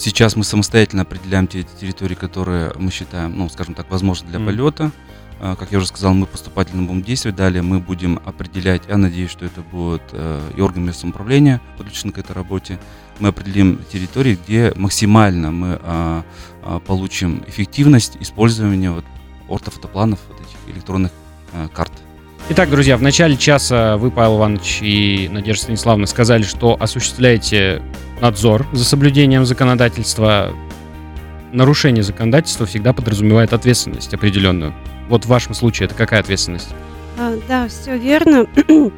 Сейчас 0.00 0.34
мы 0.34 0.44
самостоятельно 0.44 1.02
определяем 1.02 1.46
те 1.46 1.62
территории, 1.62 2.14
которые 2.14 2.72
мы 2.78 2.90
считаем, 2.90 3.36
ну, 3.36 3.50
скажем 3.50 3.74
так, 3.74 3.90
возможны 3.90 4.30
для 4.30 4.38
mm. 4.38 4.46
полета. 4.46 4.92
А, 5.38 5.56
как 5.56 5.72
я 5.72 5.76
уже 5.76 5.88
сказал, 5.88 6.14
мы 6.14 6.24
поступательно 6.24 6.84
будем 6.84 7.02
действовать. 7.02 7.36
Далее 7.36 7.60
мы 7.60 7.80
будем 7.80 8.18
определять, 8.24 8.80
я 8.88 8.96
надеюсь, 8.96 9.30
что 9.30 9.44
это 9.44 9.60
будет 9.60 10.00
э, 10.12 10.40
и 10.56 10.60
органы 10.62 10.86
местного 10.86 11.12
самоуправления 11.12 11.60
подключены 11.76 12.12
к 12.12 12.18
этой 12.18 12.32
работе. 12.32 12.78
Мы 13.18 13.28
определим 13.28 13.78
территории, 13.92 14.38
где 14.42 14.72
максимально 14.74 15.50
мы 15.50 15.78
а, 15.82 16.24
а, 16.62 16.78
получим 16.78 17.44
эффективность 17.46 18.16
использования 18.20 18.92
вот, 18.92 19.04
ортофотопланов, 19.50 20.18
вот 20.30 20.40
этих 20.40 20.74
электронных 20.74 21.12
а, 21.52 21.68
карт. 21.68 21.92
Итак, 22.48 22.70
друзья, 22.70 22.96
в 22.96 23.02
начале 23.02 23.36
часа 23.36 23.98
вы, 23.98 24.10
Павел 24.10 24.38
Иванович 24.38 24.78
и 24.80 25.28
Надежда 25.30 25.64
Станиславовна, 25.64 26.06
сказали, 26.06 26.42
что 26.42 26.74
осуществляете 26.80 27.82
надзор 28.20 28.66
за 28.72 28.84
соблюдением 28.84 29.44
законодательства. 29.44 30.52
Нарушение 31.52 32.02
законодательства 32.02 32.66
всегда 32.66 32.92
подразумевает 32.92 33.52
ответственность 33.52 34.14
определенную. 34.14 34.74
Вот 35.08 35.24
в 35.24 35.28
вашем 35.28 35.54
случае 35.54 35.86
это 35.86 35.94
какая 35.94 36.20
ответственность? 36.20 36.68
А, 37.18 37.36
да, 37.48 37.68
все 37.68 37.96
верно. 37.96 38.46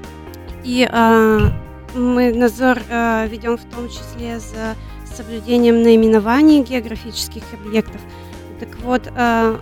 И 0.64 0.88
а, 0.90 1.52
мы 1.94 2.32
надзор 2.34 2.78
а, 2.90 3.26
ведем 3.26 3.56
в 3.56 3.64
том 3.64 3.88
числе 3.88 4.38
за 4.38 4.76
соблюдением 5.16 5.82
наименований 5.82 6.62
географических 6.62 7.42
объектов. 7.52 8.00
Так 8.60 8.76
вот, 8.82 9.10
а, 9.16 9.58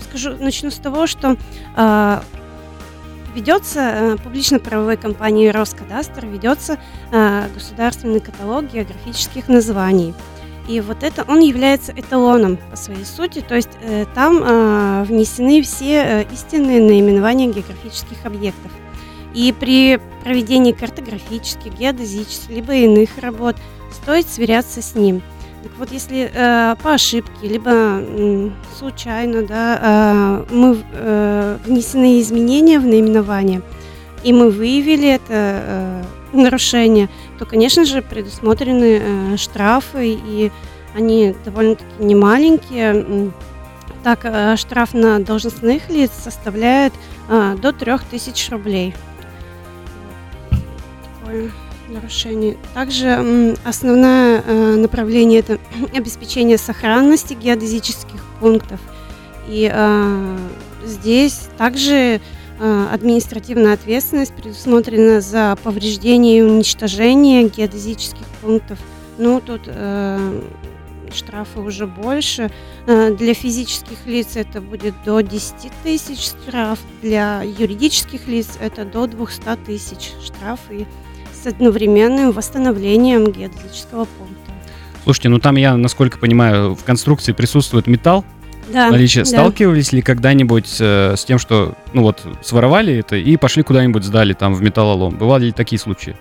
скажу, 0.00 0.36
начну 0.38 0.70
с 0.70 0.76
того, 0.76 1.06
что 1.06 1.36
а, 1.74 2.22
ведется 3.36 3.80
э, 3.80 4.16
публично-правовой 4.16 4.96
компанией 4.96 5.50
Роскадастр, 5.50 6.26
ведется 6.26 6.78
э, 7.12 7.48
государственный 7.54 8.20
каталог 8.20 8.72
географических 8.72 9.48
названий. 9.48 10.14
И 10.68 10.80
вот 10.80 11.02
это 11.02 11.24
он 11.28 11.40
является 11.40 11.92
эталоном 11.92 12.56
по 12.56 12.76
своей 12.76 13.04
сути, 13.04 13.44
то 13.46 13.54
есть 13.54 13.70
э, 13.82 14.06
там 14.14 15.04
внесены 15.04 15.62
все 15.62 16.26
истинные 16.32 16.80
наименования 16.80 17.52
географических 17.52 18.24
объектов. 18.24 18.72
И 19.34 19.52
при 19.52 20.00
проведении 20.24 20.72
картографических, 20.72 21.74
геодезических, 21.74 22.48
либо 22.50 22.74
иных 22.74 23.10
работ 23.18 23.56
стоит 23.92 24.26
сверяться 24.28 24.80
с 24.80 24.94
ним– 24.94 25.22
так 25.66 25.78
вот, 25.78 25.90
если 25.90 26.30
э, 26.32 26.76
по 26.80 26.94
ошибке, 26.94 27.48
либо 27.48 27.70
э, 27.72 28.50
случайно, 28.78 29.42
да, 29.42 30.44
э, 30.48 30.54
мы 30.54 30.80
э, 30.92 31.58
внесены 31.64 32.20
изменения 32.20 32.78
в 32.78 32.86
наименование, 32.86 33.62
и 34.22 34.32
мы 34.32 34.50
выявили 34.50 35.08
это 35.08 35.24
э, 35.28 36.02
нарушение, 36.32 37.08
то, 37.40 37.46
конечно 37.46 37.84
же, 37.84 38.00
предусмотрены 38.00 39.00
э, 39.02 39.36
штрафы, 39.36 40.16
и 40.24 40.52
они 40.94 41.34
довольно-таки 41.44 41.86
немаленькие. 41.98 43.32
Так, 44.04 44.20
э, 44.22 44.56
штраф 44.56 44.94
на 44.94 45.18
должностных 45.18 45.90
лиц 45.90 46.12
составляет 46.22 46.92
э, 47.28 47.56
до 47.60 47.72
3000 47.72 48.50
рублей. 48.50 48.94
Такое 51.20 51.50
нарушений. 51.88 52.56
Также 52.74 53.56
основное 53.64 54.42
э, 54.44 54.76
направление 54.76 55.40
это 55.40 55.58
обеспечение 55.94 56.58
сохранности 56.58 57.34
геодезических 57.34 58.22
пунктов. 58.40 58.80
И 59.48 59.70
э, 59.72 60.38
здесь 60.84 61.48
также 61.56 62.20
э, 62.60 62.86
административная 62.92 63.74
ответственность 63.74 64.34
предусмотрена 64.34 65.20
за 65.20 65.56
повреждение 65.62 66.38
и 66.38 66.42
уничтожение 66.42 67.48
геодезических 67.48 68.26
пунктов. 68.40 68.78
Ну, 69.18 69.40
тут 69.40 69.62
штрафы 71.14 71.60
уже 71.60 71.86
больше. 71.86 72.50
Для 72.86 73.32
физических 73.32 74.04
лиц 74.04 74.36
это 74.36 74.60
будет 74.60 74.94
до 75.06 75.22
10 75.22 75.54
тысяч 75.82 76.20
штраф, 76.20 76.78
для 77.00 77.42
юридических 77.42 78.28
лиц 78.28 78.58
это 78.60 78.84
до 78.84 79.06
200 79.06 79.56
тысяч 79.64 80.12
штраф. 80.22 80.60
С 81.46 81.48
одновременным 81.48 82.32
восстановлением 82.32 83.30
геодезического 83.30 84.04
пункта. 84.04 84.52
Слушайте, 85.04 85.28
ну 85.28 85.38
там 85.38 85.56
я, 85.56 85.76
насколько 85.76 86.18
понимаю, 86.18 86.74
в 86.74 86.82
конструкции 86.82 87.32
присутствует 87.32 87.86
металл. 87.86 88.24
Да, 88.72 88.90
наличие. 88.90 89.22
да. 89.22 89.30
Сталкивались 89.30 89.92
ли 89.92 90.02
когда-нибудь 90.02 90.76
э, 90.80 91.14
с 91.16 91.24
тем, 91.24 91.38
что, 91.38 91.74
ну 91.92 92.02
вот, 92.02 92.20
своровали 92.42 92.96
это 92.96 93.14
и 93.14 93.36
пошли 93.36 93.62
куда-нибудь 93.62 94.02
сдали 94.02 94.32
там 94.32 94.54
в 94.54 94.62
металлолом? 94.62 95.16
Бывали 95.16 95.46
ли 95.46 95.52
такие 95.52 95.78
случаи? 95.78 96.16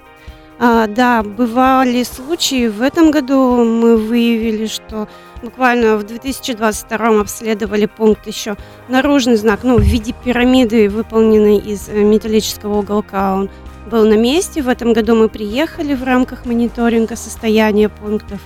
А, 0.60 0.86
да, 0.86 1.24
бывали 1.24 2.04
случаи. 2.04 2.68
В 2.68 2.84
этом 2.84 3.10
году 3.10 3.66
мы 3.66 3.98
выявили, 3.98 4.68
что 4.68 5.08
буквально 5.42 5.98
в 5.98 6.06
2022 6.06 7.20
обследовали 7.20 7.88
пункт 7.88 8.28
еще 8.28 8.58
наружный 8.90 9.38
знак, 9.38 9.62
ну, 9.64 9.80
в 9.80 9.82
виде 9.82 10.14
пирамиды, 10.24 10.88
выполненный 10.88 11.58
из 11.58 11.90
э, 11.90 12.04
металлического 12.04 12.78
уголка. 12.78 13.34
Он 13.34 13.50
был 13.90 14.08
на 14.08 14.16
месте. 14.16 14.62
В 14.62 14.70
этом 14.70 14.94
году 14.94 15.16
мы 15.16 15.30
приехали 15.30 15.94
в 15.94 16.04
рамках 16.04 16.46
мониторинга 16.46 17.16
состояния 17.16 17.90
пунктов 17.90 18.40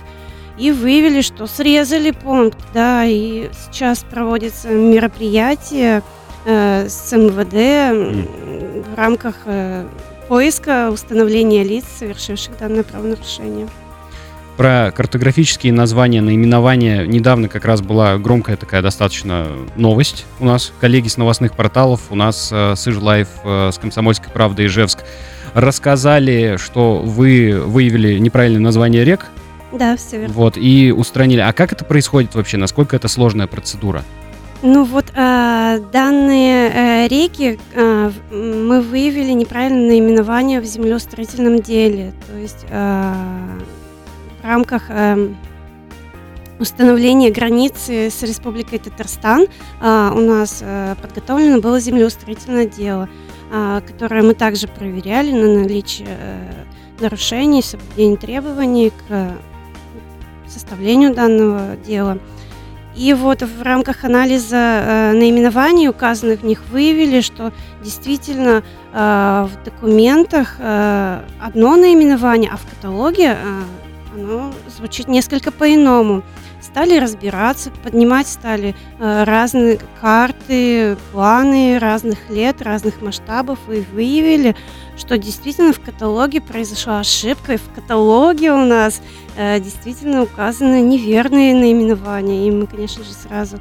и 0.58 0.70
выявили, 0.72 1.22
что 1.22 1.46
срезали 1.46 2.10
пункт, 2.10 2.58
да, 2.74 3.04
и 3.04 3.50
сейчас 3.64 4.04
проводится 4.04 4.68
мероприятие 4.68 6.02
э, 6.44 6.86
с 6.88 7.12
МВД 7.16 8.86
в 8.86 8.94
рамках 8.94 9.36
э, 9.46 9.86
поиска 10.28 10.90
установления 10.90 11.64
лиц, 11.64 11.84
совершивших 11.98 12.58
данное 12.58 12.82
правонарушение. 12.82 13.68
Про 14.60 14.92
картографические 14.94 15.72
названия, 15.72 16.20
наименования 16.20 17.06
недавно 17.06 17.48
как 17.48 17.64
раз 17.64 17.80
была 17.80 18.18
громкая 18.18 18.58
такая 18.58 18.82
достаточно 18.82 19.48
новость 19.76 20.26
у 20.38 20.44
нас. 20.44 20.72
Коллеги 20.80 21.08
с 21.08 21.16
новостных 21.16 21.56
порталов, 21.56 22.02
у 22.10 22.14
нас 22.14 22.50
э, 22.52 22.74
с 22.76 22.86
Ижлайф, 22.86 23.28
э, 23.42 23.70
с 23.72 23.78
Комсомольской 23.78 24.30
правдой 24.30 24.66
Ижевск 24.66 24.98
рассказали, 25.54 26.56
что 26.58 26.98
вы 26.98 27.60
выявили 27.64 28.18
неправильное 28.18 28.60
название 28.60 29.04
рек. 29.04 29.26
Да, 29.72 29.96
все 29.96 30.20
верно. 30.20 30.34
Вот, 30.34 30.56
и 30.56 30.92
устранили. 30.92 31.40
А 31.40 31.52
как 31.52 31.72
это 31.72 31.84
происходит 31.84 32.34
вообще? 32.34 32.56
Насколько 32.56 32.96
это 32.96 33.08
сложная 33.08 33.46
процедура? 33.46 34.04
Ну 34.62 34.84
вот 34.84 35.06
э, 35.14 35.80
данные 35.90 36.70
э, 36.70 37.08
реки 37.08 37.58
э, 37.72 38.10
мы 38.30 38.82
выявили 38.82 39.32
неправильное 39.32 39.88
наименование 39.88 40.60
в 40.60 40.64
землеустроительном 40.64 41.60
деле. 41.62 42.12
То 42.28 42.36
есть 42.36 42.66
э, 42.68 43.14
в 44.42 44.44
рамках 44.44 44.90
э, 44.90 45.28
установления 46.58 47.30
границы 47.30 48.10
с 48.10 48.22
Республикой 48.22 48.80
Татарстан 48.80 49.46
э, 49.80 50.10
у 50.14 50.20
нас 50.20 50.58
э, 50.60 50.94
подготовлено 51.00 51.60
было 51.60 51.80
землеустроительное 51.80 52.66
дело. 52.66 53.08
Которое 53.86 54.22
мы 54.22 54.34
также 54.34 54.68
проверяли 54.68 55.32
на 55.32 55.62
наличие 55.62 56.08
э, 56.08 56.64
нарушений, 57.00 57.62
соблюдения 57.62 58.16
требований 58.16 58.90
к 58.90 59.32
составлению 60.46 61.14
данного 61.14 61.76
дела. 61.76 62.18
И 62.96 63.14
вот 63.14 63.42
в 63.42 63.62
рамках 63.62 64.04
анализа 64.04 64.56
э, 64.56 65.12
наименований, 65.12 65.88
указанных 65.88 66.40
в 66.40 66.44
них, 66.44 66.62
выявили, 66.70 67.20
что 67.20 67.52
действительно 67.82 68.62
э, 68.92 69.48
в 69.48 69.64
документах 69.64 70.56
э, 70.58 71.20
одно 71.40 71.76
наименование, 71.76 72.50
а 72.52 72.56
в 72.56 72.68
каталоге 72.68 73.36
э, 73.36 73.62
оно 74.14 74.52
звучит 74.76 75.08
несколько 75.08 75.52
по-иному 75.52 76.22
стали 76.60 76.98
разбираться, 76.98 77.70
поднимать 77.82 78.28
стали 78.28 78.74
э, 78.98 79.24
разные 79.24 79.80
карты, 80.00 80.96
планы 81.12 81.78
разных 81.78 82.30
лет, 82.30 82.62
разных 82.62 83.00
масштабов 83.00 83.58
и 83.68 83.84
выявили, 83.92 84.54
что 84.96 85.18
действительно 85.18 85.72
в 85.72 85.80
каталоге 85.80 86.40
произошла 86.40 87.00
ошибка, 87.00 87.54
и 87.54 87.56
в 87.56 87.72
каталоге 87.74 88.52
у 88.52 88.64
нас 88.64 89.00
э, 89.36 89.58
действительно 89.60 90.22
указаны 90.22 90.80
неверные 90.80 91.54
наименования. 91.54 92.48
И 92.48 92.50
мы, 92.50 92.66
конечно 92.66 93.02
же, 93.04 93.12
сразу 93.12 93.58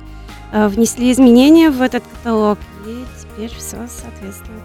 э, 0.52 0.68
внесли 0.68 1.12
изменения 1.12 1.70
в 1.70 1.82
этот 1.82 2.04
каталог, 2.06 2.60
и 2.86 3.06
теперь 3.22 3.52
все 3.56 3.78
соответствует. 3.88 4.64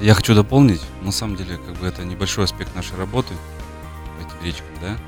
Я 0.00 0.12
хочу 0.12 0.34
дополнить, 0.34 0.82
на 1.00 1.10
самом 1.10 1.36
деле, 1.36 1.56
как 1.56 1.76
бы 1.76 1.86
это 1.86 2.04
небольшой 2.04 2.44
аспект 2.44 2.74
нашей 2.74 2.98
работы, 2.98 3.32
этим 4.20 4.44
речкам, 4.44 4.66
да, 4.82 4.98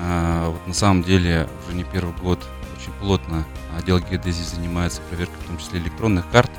вот 0.00 0.66
на 0.66 0.74
самом 0.74 1.02
деле 1.02 1.48
уже 1.66 1.76
не 1.76 1.84
первый 1.84 2.14
год 2.16 2.40
очень 2.78 2.92
плотно 3.00 3.44
отдел 3.76 4.00
геодезии 4.00 4.42
занимается 4.42 5.00
проверкой, 5.02 5.36
в 5.42 5.46
том 5.46 5.58
числе 5.58 5.80
электронных 5.80 6.28
карт. 6.30 6.50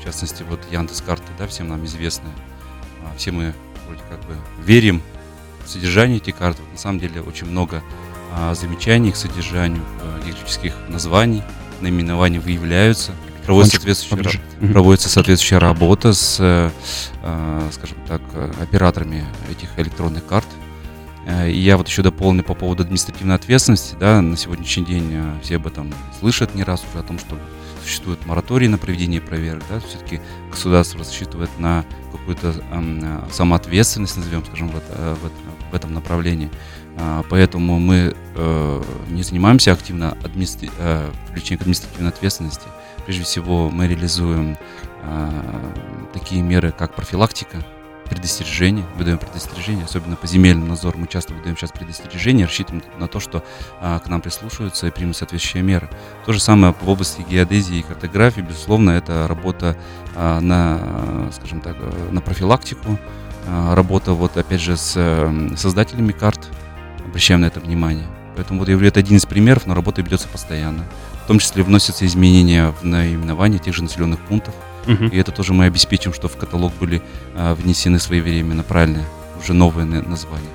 В 0.00 0.04
частности, 0.04 0.44
вот 0.48 0.60
Яндекс 0.70 1.02
карты, 1.02 1.26
да, 1.38 1.46
всем 1.46 1.68
нам 1.68 1.84
известные. 1.84 2.32
А, 3.04 3.16
все 3.16 3.32
мы 3.32 3.54
вроде 3.86 4.02
как 4.08 4.20
бы 4.20 4.36
верим 4.64 5.02
в 5.64 5.68
содержание 5.68 6.18
этих 6.18 6.36
карт. 6.36 6.56
на 6.72 6.78
самом 6.78 6.98
деле 7.00 7.20
очень 7.20 7.46
много 7.46 7.82
а, 8.32 8.54
замечаний 8.54 9.12
к 9.12 9.16
содержанию 9.16 9.82
географических 10.24 10.74
названий, 10.88 11.42
наименований 11.80 12.38
выявляются. 12.38 13.12
Проводится 13.44 13.76
соответствующая, 13.76 14.40
проводится 14.72 15.08
соответствующая 15.08 15.58
работа 15.58 16.12
с, 16.12 16.72
скажем 17.72 17.98
так, 18.06 18.20
операторами 18.60 19.24
этих 19.50 19.76
электронных 19.78 20.24
карт 20.26 20.46
и 21.26 21.58
я 21.58 21.76
вот 21.76 21.88
еще 21.88 22.02
дополню 22.02 22.42
по 22.42 22.54
поводу 22.54 22.82
административной 22.82 23.34
ответственности. 23.34 23.96
Да, 23.98 24.20
на 24.20 24.36
сегодняшний 24.36 24.84
день 24.84 25.10
э, 25.12 25.34
все 25.42 25.56
об 25.56 25.66
этом 25.66 25.92
слышат 26.18 26.54
не 26.54 26.64
раз 26.64 26.82
уже 26.90 27.00
о 27.00 27.06
том, 27.06 27.18
что 27.18 27.38
существует 27.82 28.24
мораторий 28.26 28.68
на 28.68 28.78
проведение 28.78 29.20
проверок. 29.20 29.62
Да, 29.68 29.80
все-таки 29.80 30.20
государство 30.50 31.00
рассчитывает 31.00 31.50
на 31.58 31.84
какую-то 32.12 32.54
э, 32.70 33.20
самоответственность, 33.30 34.16
назовем, 34.16 34.44
скажем, 34.44 34.68
в, 34.68 34.76
это, 34.76 35.16
в, 35.16 35.70
в 35.72 35.74
этом 35.74 35.92
направлении. 35.92 36.50
Э, 36.96 37.22
поэтому 37.28 37.78
мы 37.78 38.14
э, 38.34 38.82
не 39.10 39.22
занимаемся 39.22 39.72
активно 39.72 40.12
администри... 40.24 40.70
э, 40.78 41.10
привлечением 41.26 41.58
к 41.58 41.62
административной 41.62 42.10
ответственности. 42.10 42.66
Прежде 43.04 43.24
всего 43.24 43.70
мы 43.70 43.88
реализуем 43.88 44.56
а, 45.02 45.32
такие 46.12 46.42
меры, 46.42 46.70
как 46.70 46.94
профилактика, 46.94 47.64
предостережения, 48.10 48.84
выдаем 48.96 49.18
предостережения, 49.18 49.84
особенно 49.84 50.16
по 50.16 50.26
земельному 50.26 50.66
надзору 50.66 50.98
мы 50.98 51.06
часто 51.06 51.32
выдаем 51.32 51.56
сейчас 51.56 51.70
предостережения, 51.70 52.44
рассчитываем 52.44 52.82
на 52.98 53.08
то, 53.08 53.20
что 53.20 53.42
а, 53.80 54.00
к 54.00 54.08
нам 54.08 54.20
прислушиваются 54.20 54.88
и 54.88 54.90
примут 54.90 55.16
соответствующие 55.16 55.62
меры. 55.62 55.88
То 56.26 56.32
же 56.32 56.40
самое 56.40 56.74
в 56.78 56.88
области 56.88 57.22
геодезии 57.22 57.78
и 57.78 57.82
картографии, 57.82 58.40
безусловно, 58.42 58.90
это 58.90 59.26
работа 59.28 59.76
а, 60.14 60.40
на, 60.40 61.30
скажем 61.32 61.60
так, 61.60 61.76
на 62.10 62.20
профилактику, 62.20 62.98
а, 63.46 63.74
работа 63.74 64.12
вот 64.12 64.36
опять 64.36 64.60
же 64.60 64.76
с 64.76 64.94
э, 64.96 65.56
создателями 65.56 66.12
карт, 66.12 66.48
обращаем 67.06 67.40
на 67.40 67.46
это 67.46 67.60
внимание. 67.60 68.06
Поэтому 68.36 68.60
вот 68.60 68.68
я 68.68 68.74
говорю, 68.74 68.88
это 68.88 69.00
один 69.00 69.16
из 69.16 69.26
примеров, 69.26 69.66
но 69.66 69.74
работа 69.74 70.02
ведется 70.02 70.28
постоянно. 70.28 70.84
В 71.24 71.26
том 71.26 71.38
числе 71.38 71.62
вносятся 71.62 72.06
изменения 72.06 72.72
в 72.80 72.84
наименование 72.84 73.58
тех 73.58 73.74
же 73.74 73.82
населенных 73.82 74.20
пунктов, 74.20 74.54
Угу. 74.86 75.06
И 75.06 75.18
это 75.18 75.32
тоже 75.32 75.52
мы 75.52 75.66
обеспечим, 75.66 76.12
что 76.12 76.28
в 76.28 76.36
каталог 76.36 76.72
были 76.80 77.02
а, 77.34 77.54
внесены 77.54 77.98
своевременно 77.98 78.62
правильные, 78.62 79.04
уже 79.42 79.52
новые 79.52 79.86
названия. 79.86 80.48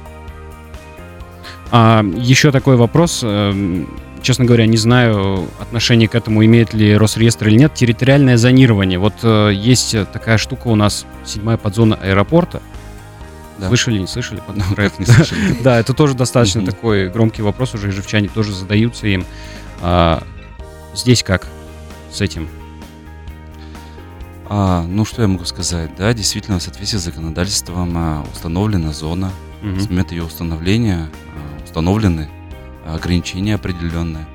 А, 1.72 2.03
еще 2.03 2.51
такой 2.51 2.75
вопрос. 2.75 3.22
Эм, 3.24 3.88
честно 4.22 4.46
говоря, 4.46 4.65
не 4.65 4.77
знаю, 4.77 5.48
отношение 5.60 6.08
к 6.08 6.15
этому 6.15 6.44
имеет 6.46 6.74
ли 6.74 6.96
Росреестр 6.98 7.48
или 7.48 7.58
нет. 7.58 7.74
Территориальное 7.74 8.38
зонирование. 8.38 9.00
Вот 9.00 9.13
э, 9.24 9.51
есть 9.53 9.96
такая 10.12 10.38
штука 10.38 10.67
у 10.67 10.75
нас, 10.75 11.05
седьмая 11.24 11.58
подзона 11.58 11.96
аэропорта. 11.96 12.62
Да. 13.58 13.67
Слышали, 13.67 14.00
не 14.00 14.08
слышали? 14.08 14.41
Ну, 14.53 14.75
как 14.75 15.00
не 15.00 15.05
слышали. 15.05 15.58
Да, 15.63 15.79
это 15.79 15.94
тоже 15.94 16.13
достаточно 16.13 16.65
такой 16.65 17.10
громкий 17.10 17.41
вопрос, 17.41 17.74
уже 17.74 17.89
ижевчане 17.89 18.27
тоже 18.27 18.53
задаются 18.53 19.08
им. 19.08 19.25
А, 19.82 20.24
здесь 20.94 21.24
как 21.24 21.48
с 22.12 22.22
этим? 22.22 22.50
А, 24.48 24.84
ну, 24.84 25.06
что 25.06 25.22
я 25.22 25.28
могу 25.28 25.46
сказать? 25.46 25.96
Да, 25.96 26.14
действительно, 26.14 26.60
в 26.60 26.64
соответствии 26.64 27.00
с 27.00 27.04
законодательством 27.04 27.94
а, 27.98 28.25
установлена 28.32 28.92
зона. 28.94 29.32
Угу. 29.64 29.80
С 29.80 29.90
момента 29.90 30.14
ее 30.14 30.24
установления 30.24 31.10
а, 31.36 31.64
установлены 31.64 32.30
ограничения 32.86 33.56
определенные. 33.56 34.28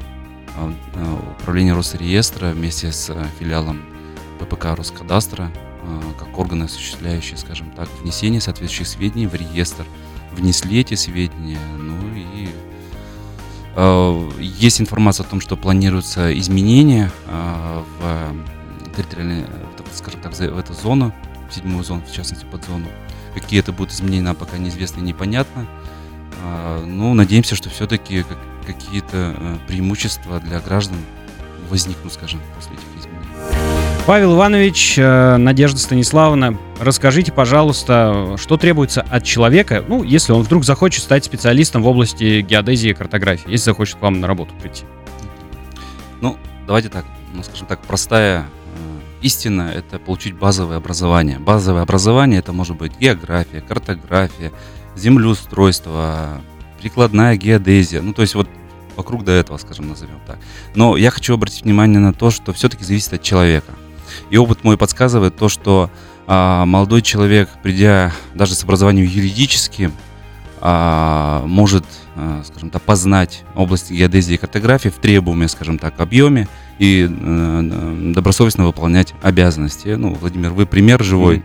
А, 0.57 0.73
а, 0.95 1.35
управление 1.41 1.75
Росреестра 1.75 2.51
вместе 2.51 2.91
с 2.91 3.11
а, 3.11 3.25
филиалом 3.39 3.83
ППК 4.41 4.77
Роскадастра, 4.77 5.51
а, 5.83 6.01
как 6.19 6.37
органы, 6.39 6.65
осуществляющие, 6.65 7.37
скажем 7.37 7.71
так, 7.71 7.89
внесение 8.01 8.41
соответствующих 8.41 8.89
сведений 8.89 9.27
в 9.27 9.35
реестр, 9.35 9.85
внесли 10.33 10.81
эти 10.81 10.95
сведения, 10.95 11.59
ну 11.79 11.97
и 12.15 12.49
а, 13.77 14.29
есть 14.41 14.81
информация 14.81 15.25
о 15.25 15.29
том, 15.29 15.41
что 15.41 15.57
планируются 15.57 16.37
изменения 16.39 17.11
а, 17.27 17.85
в 17.99 18.97
территориальной 18.97 19.45
скажем 19.95 20.21
так, 20.21 20.33
в 20.35 20.59
эту 20.59 20.73
зону, 20.75 21.13
в 21.51 21.55
седьмую 21.55 21.85
зону, 21.85 22.03
в 22.07 22.13
частности, 22.13 22.45
под 22.45 22.65
зону. 22.65 22.87
Какие 23.35 23.61
это 23.61 23.73
будут 23.73 23.93
изменения, 23.93 24.23
нам 24.23 24.37
пока 24.37 24.59
неизвестно 24.59 25.01
и 25.01 25.03
непонятно. 25.03 25.67
А, 26.43 26.85
ну, 26.85 27.15
надеемся, 27.15 27.55
что 27.55 27.69
все-таки 27.71 28.25
какие-то 28.67 29.35
э, 29.37 29.57
преимущества 29.67 30.41
для 30.41 30.61
граждан 30.61 30.97
возникнут, 31.69 32.13
скажем, 32.13 32.41
после 32.57 32.73
этих 32.75 32.85
изменений. 32.99 33.11
Павел 34.07 34.35
Иванович, 34.35 34.99
э, 34.99 35.37
Надежда 35.37 35.79
Станиславовна, 35.79 36.59
расскажите, 36.81 37.33
пожалуйста, 37.33 38.37
что 38.39 38.57
требуется 38.57 39.03
от 39.03 39.25
человека, 39.25 39.85
ну, 39.87 40.03
если 40.03 40.33
он 40.33 40.43
вдруг 40.43 40.65
захочет 40.65 41.03
стать 41.03 41.25
специалистом 41.25 41.83
в 41.83 41.87
области 41.87 42.41
геодезии 42.41 42.91
и 42.91 42.95
картографии, 42.95 43.51
если 43.51 43.67
захочет 43.67 43.97
к 43.97 44.03
вам 44.03 44.21
на 44.21 44.27
работу 44.27 44.53
прийти? 44.61 44.85
Ну, 46.21 46.37
давайте 46.67 46.89
так, 46.89 47.05
ну, 47.33 47.43
скажем 47.43 47.67
так, 47.67 47.81
простая 47.81 48.47
истина– 49.23 49.73
это 49.75 49.99
получить 49.99 50.35
базовое 50.35 50.77
образование. 50.77 51.39
Базовое 51.39 51.83
образование– 51.83 52.39
это 52.41 52.53
может 52.53 52.77
быть 52.77 52.99
география, 52.99 53.61
картография, 53.61 54.53
землеустройство, 54.97 56.41
прикладная 56.81 57.37
геодезия. 57.37 58.03
Ну, 58.03 58.13
то 58.13 58.23
есть 58.23 58.35
вот 58.35 58.49
вокруг 58.97 59.25
до 59.25 59.33
этого, 59.33 59.57
скажем, 59.57 59.89
назовем 59.89 60.21
так. 60.27 60.39
Но 60.75 60.97
я 60.97 61.11
хочу 61.11 61.35
обратить 61.35 61.65
внимание 61.65 61.99
на 61.99 62.13
то, 62.13 62.31
что 62.31 62.53
все-таки 62.53 62.85
зависит 62.85 63.13
от 63.13 63.23
человека. 63.23 63.73
И 64.31 64.37
опыт 64.37 64.65
мой 64.65 64.77
подсказывает 64.77 65.37
то, 65.37 65.49
что 65.49 65.91
а, 66.27 66.65
молодой 66.67 67.03
человек, 67.03 67.49
придя 67.63 68.13
даже 68.35 68.55
с 68.55 68.63
образованием 68.65 69.07
юридическим, 69.07 69.93
а, 70.61 71.43
может, 71.47 71.85
а, 72.17 72.43
скажем 72.45 72.71
так, 72.71 72.83
познать 72.83 73.45
область 73.55 73.91
геодезии 73.91 74.35
и 74.35 74.39
картографии 74.39 74.91
в 74.91 74.97
требуемом, 74.97 75.49
скажем 75.49 75.79
так, 75.79 75.99
объеме 76.01 76.49
и 76.81 77.07
э, 77.09 78.13
добросовестно 78.15 78.65
выполнять 78.65 79.15
обязанности. 79.23 79.89
Ну, 79.89 80.15
Владимир, 80.15 80.51
вы 80.51 80.67
пример 80.67 81.05
живой, 81.05 81.37
mm 81.37 81.45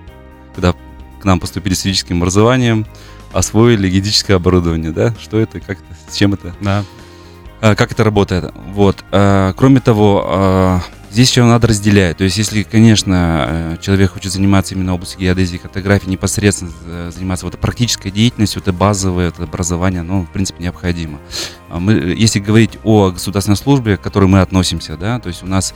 когда 0.55 0.73
к 1.19 1.25
нам 1.25 1.41
поступили 1.41 1.73
с 1.73 1.81
физическим 1.81 2.19
образованием, 2.19 2.85
освоили 3.33 3.89
геодезическое 3.89 4.37
оборудование, 4.37 4.91
да? 4.91 5.13
Что 5.21 5.37
это, 5.37 5.59
как 5.59 5.79
это, 5.79 6.09
с 6.09 6.15
чем 6.15 6.33
это? 6.33 6.55
Да. 6.61 6.85
А, 7.59 7.75
как 7.75 7.91
это 7.91 8.05
работает? 8.05 8.53
Вот. 8.73 9.03
А, 9.11 9.51
кроме 9.57 9.81
того, 9.81 10.25
а, 10.25 10.81
Здесь 11.15 11.29
еще 11.29 11.45
надо 11.45 11.67
разделять. 11.67 12.17
То 12.17 12.25
есть, 12.25 12.37
если, 12.37 12.63
конечно, 12.63 13.45
э, 13.47 13.77
человек 13.81 14.11
хочет 14.11 14.33
заниматься 14.33 14.75
именно 14.75 14.93
областью 14.95 15.21
геодезии 15.21 15.55
картографии, 15.55 16.09
непосредственно 16.09 16.73
э, 16.87 17.11
заниматься 17.15 17.45
вот 17.45 17.57
практической 17.57 18.11
деятельностью, 18.11 18.61
это 18.61 18.73
базовое 18.73 19.29
это 19.29 19.43
образование, 19.43 20.01
ну, 20.01 20.23
в 20.23 20.29
принципе, 20.29 20.61
необходимо. 20.61 21.19
А 21.69 21.79
мы, 21.79 21.93
если 21.93 22.39
говорить 22.39 22.79
о 22.83 23.11
государственной 23.11 23.55
службе, 23.55 23.95
к 23.95 24.01
которой 24.01 24.25
мы 24.25 24.41
относимся, 24.41 24.97
да, 24.97 25.21
то 25.21 25.29
есть 25.29 25.41
у 25.41 25.45
нас, 25.45 25.73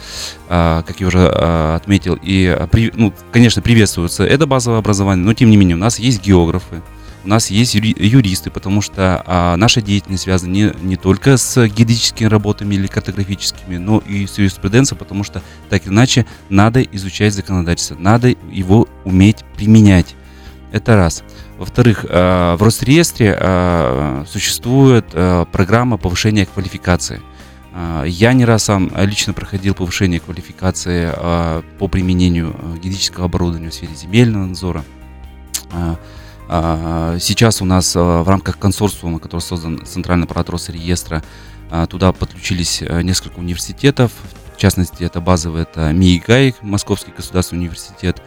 а, 0.49 0.83
как 0.83 0.99
я 0.99 1.07
уже 1.07 1.31
а, 1.31 1.77
отметил, 1.77 2.19
и, 2.21 2.57
ну, 2.95 3.13
конечно, 3.31 3.61
приветствуется 3.61 4.25
это 4.25 4.45
базовое 4.45 4.79
образование, 4.79 5.25
но, 5.25 5.33
тем 5.33 5.51
не 5.51 5.55
менее, 5.55 5.77
у 5.77 5.79
нас 5.79 5.99
есть 5.99 6.21
географы, 6.21 6.81
у 7.23 7.27
нас 7.27 7.49
есть 7.49 7.75
юристы, 7.75 8.49
потому 8.49 8.81
что 8.81 9.23
а, 9.25 9.55
наша 9.57 9.81
деятельность 9.81 10.23
связана 10.23 10.51
не, 10.51 10.73
не 10.81 10.95
только 10.95 11.37
с 11.37 11.67
геодезическими 11.67 12.27
работами 12.27 12.75
или 12.75 12.87
картографическими, 12.87 13.77
но 13.77 13.99
и 13.99 14.25
с 14.25 14.37
юриспруденцией, 14.37 14.97
потому 14.97 15.23
что 15.23 15.41
так 15.69 15.85
или 15.85 15.93
иначе 15.93 16.25
надо 16.49 16.81
изучать 16.81 17.33
законодательство, 17.33 17.95
надо 17.95 18.29
его 18.51 18.87
уметь 19.03 19.43
применять. 19.55 20.15
Это 20.71 20.95
раз. 20.95 21.23
Во-вторых, 21.57 22.05
а, 22.07 22.55
в 22.55 22.63
Росреестре 22.63 23.35
а, 23.37 24.23
существует 24.27 25.05
а, 25.13 25.45
программа 25.45 25.97
повышения 25.97 26.45
квалификации. 26.45 27.21
Я 28.05 28.33
не 28.33 28.45
раз 28.45 28.63
сам 28.63 28.91
лично 28.97 29.31
проходил 29.31 29.75
повышение 29.75 30.19
квалификации 30.19 31.11
по 31.77 31.87
применению 31.87 32.53
геодезического 32.81 33.27
оборудования 33.27 33.69
в 33.69 33.73
сфере 33.73 33.93
земельного 33.95 34.47
надзора. 34.47 34.83
А, 36.51 37.17
сейчас 37.19 37.61
у 37.61 37.65
нас 37.65 37.93
а, 37.95 38.23
в 38.23 38.27
рамках 38.27 38.57
консорциума, 38.57 39.19
который 39.19 39.41
создан 39.41 39.85
Центральный 39.85 40.25
аппарат 40.25 40.49
Росреестра, 40.49 41.21
а, 41.69 41.85
туда 41.85 42.11
подключились 42.11 42.81
несколько 42.81 43.37
университетов, 43.37 44.11
в 44.55 44.57
частности, 44.57 45.03
это 45.03 45.21
базовый, 45.21 45.61
это 45.61 45.93
МИИГАЙ, 45.93 46.55
Московский 46.63 47.13
государственный 47.15 47.61
университет. 47.61 48.21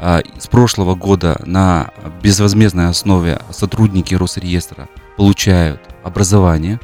С 0.00 0.48
прошлого 0.50 0.96
года 0.96 1.40
на 1.46 1.92
безвозмездной 2.24 2.88
основе 2.88 3.40
сотрудники 3.52 4.12
Росреестра 4.12 4.88
получают 5.16 5.80
образование, 6.02 6.80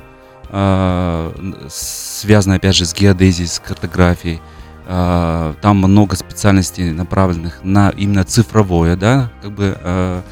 связанное, 1.68 2.58
опять 2.58 2.76
же, 2.76 2.86
с 2.86 2.94
геодезией, 2.94 3.48
с 3.48 3.58
картографией. 3.58 4.40
Там 4.86 5.78
много 5.78 6.14
специальностей, 6.14 6.92
направленных 6.92 7.64
на 7.64 7.90
именно 7.90 8.22
цифровое, 8.22 8.94
да, 8.94 9.32
как 9.42 9.50
бы 9.50 10.22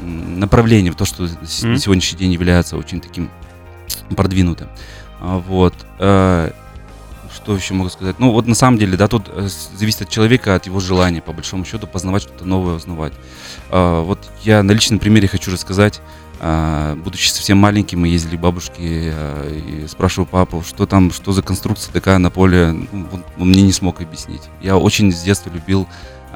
направление, 0.00 0.92
в 0.92 0.96
то, 0.96 1.04
что 1.04 1.24
mm-hmm. 1.24 1.66
на 1.66 1.78
сегодняшний 1.78 2.18
день 2.18 2.32
является 2.32 2.76
очень 2.76 3.00
таким 3.00 3.30
продвинутым. 4.14 4.68
А, 5.20 5.38
вот. 5.38 5.74
Э, 5.98 6.50
что 7.34 7.54
еще 7.54 7.74
могу 7.74 7.90
сказать? 7.90 8.18
Ну, 8.18 8.32
вот 8.32 8.46
на 8.46 8.54
самом 8.54 8.78
деле, 8.78 8.96
да, 8.96 9.08
тут 9.08 9.28
э, 9.28 9.48
зависит 9.76 10.02
от 10.02 10.08
человека, 10.08 10.54
от 10.54 10.66
его 10.66 10.80
желания, 10.80 11.20
по 11.20 11.32
большому 11.32 11.64
счету, 11.64 11.86
познавать 11.86 12.22
что-то 12.22 12.44
новое, 12.44 12.74
узнавать. 12.74 13.12
А, 13.70 14.02
вот 14.02 14.18
я 14.42 14.62
на 14.62 14.72
личном 14.72 14.98
примере 14.98 15.28
хочу 15.28 15.50
рассказать. 15.52 16.00
А, 16.38 16.96
будучи 16.96 17.28
совсем 17.28 17.58
маленьким, 17.58 18.00
мы 18.00 18.08
ездили 18.08 18.36
к 18.36 18.40
бабушке 18.40 18.82
и 18.82 19.86
спрашиваю 19.88 20.26
папу, 20.26 20.62
что 20.66 20.86
там, 20.86 21.12
что 21.12 21.32
за 21.32 21.42
конструкция 21.42 21.92
такая 21.92 22.18
на 22.18 22.30
поле. 22.30 22.72
Ну, 22.72 23.06
он 23.38 23.48
мне 23.48 23.62
не 23.62 23.72
смог 23.72 24.00
объяснить. 24.00 24.42
Я 24.60 24.76
очень 24.76 25.12
с 25.12 25.22
детства 25.22 25.50
любил 25.50 25.86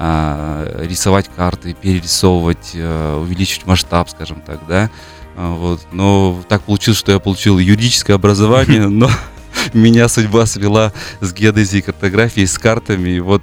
рисовать 0.01 1.29
карты, 1.35 1.75
перерисовывать, 1.75 2.73
а, 2.75 3.21
увеличивать 3.21 3.67
масштаб, 3.67 4.09
скажем 4.09 4.41
так, 4.41 4.61
да. 4.67 4.91
А, 5.37 5.53
вот. 5.55 5.87
Но 5.93 6.43
так 6.49 6.63
получилось, 6.63 6.99
что 6.99 7.13
я 7.13 7.19
получил 7.19 7.59
юридическое 7.59 8.17
образование, 8.17 8.89
но 8.89 9.11
меня 9.75 10.09
судьба 10.09 10.47
свела 10.47 10.93
с 11.21 11.35
геодезией, 11.35 11.83
картографией, 11.83 12.47
с 12.47 12.59
картами. 12.59 13.11
И 13.11 13.21
вот, 13.21 13.43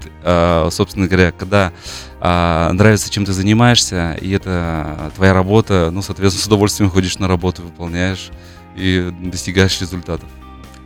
собственно 0.73 1.05
говоря, 1.07 1.31
когда 1.31 1.73
нравится, 2.19 3.11
чем 3.11 3.25
ты 3.25 3.33
занимаешься, 3.33 4.17
и 4.19 4.31
это 4.31 5.11
твоя 5.15 5.33
работа, 5.33 5.89
ну, 5.91 6.01
соответственно, 6.01 6.43
с 6.43 6.47
удовольствием 6.47 6.89
ходишь 6.89 7.19
на 7.19 7.27
работу, 7.27 7.61
выполняешь 7.61 8.31
и 8.75 9.13
достигаешь 9.21 9.79
результатов. 9.79 10.27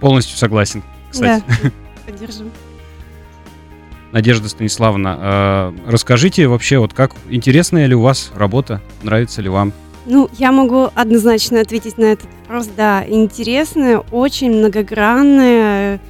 Полностью 0.01 0.37
согласен, 0.37 0.83
кстати. 1.09 1.43
Да, 1.47 1.71
поддержим. 2.05 2.51
Надежда 4.11 4.49
Станиславовна, 4.49 5.17
э, 5.19 5.73
расскажите 5.87 6.47
вообще, 6.47 6.79
вот 6.79 6.93
как 6.93 7.11
интересная 7.29 7.85
ли 7.85 7.95
у 7.95 8.01
вас 8.01 8.31
работа, 8.35 8.81
нравится 9.03 9.41
ли 9.41 9.49
вам? 9.49 9.71
Ну, 10.05 10.29
я 10.37 10.51
могу 10.51 10.89
однозначно 10.95 11.61
ответить 11.61 11.97
на 11.97 12.05
этот 12.05 12.27
вопрос. 12.41 12.67
Да, 12.75 13.05
интересная, 13.07 13.99
очень 13.99 14.51
многогранная. 14.51 16.01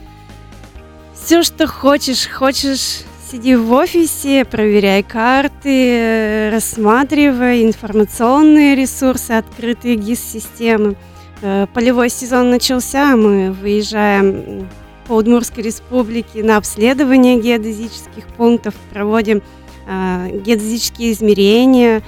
Все, 1.13 1.43
что 1.43 1.67
хочешь, 1.67 2.27
хочешь 2.27 3.03
сиди 3.29 3.55
в 3.55 3.71
офисе, 3.71 4.45
проверяй 4.45 5.03
карты, 5.03 6.49
рассматривай 6.51 7.63
информационные 7.63 8.75
ресурсы, 8.75 9.31
открытые 9.31 9.95
ГИС-системы. 9.95 10.95
Э, 11.41 11.67
полевой 11.73 12.09
сезон 12.09 12.49
начался, 12.49 13.15
мы 13.15 13.51
выезжаем 13.51 14.67
по 15.11 15.15
Удмурской 15.15 15.61
республике 15.61 16.41
на 16.41 16.55
обследование 16.55 17.37
геодезических 17.37 18.25
пунктов, 18.37 18.73
проводим 18.93 19.41
э, 19.85 20.39
геодезические 20.41 21.11
измерения. 21.11 22.01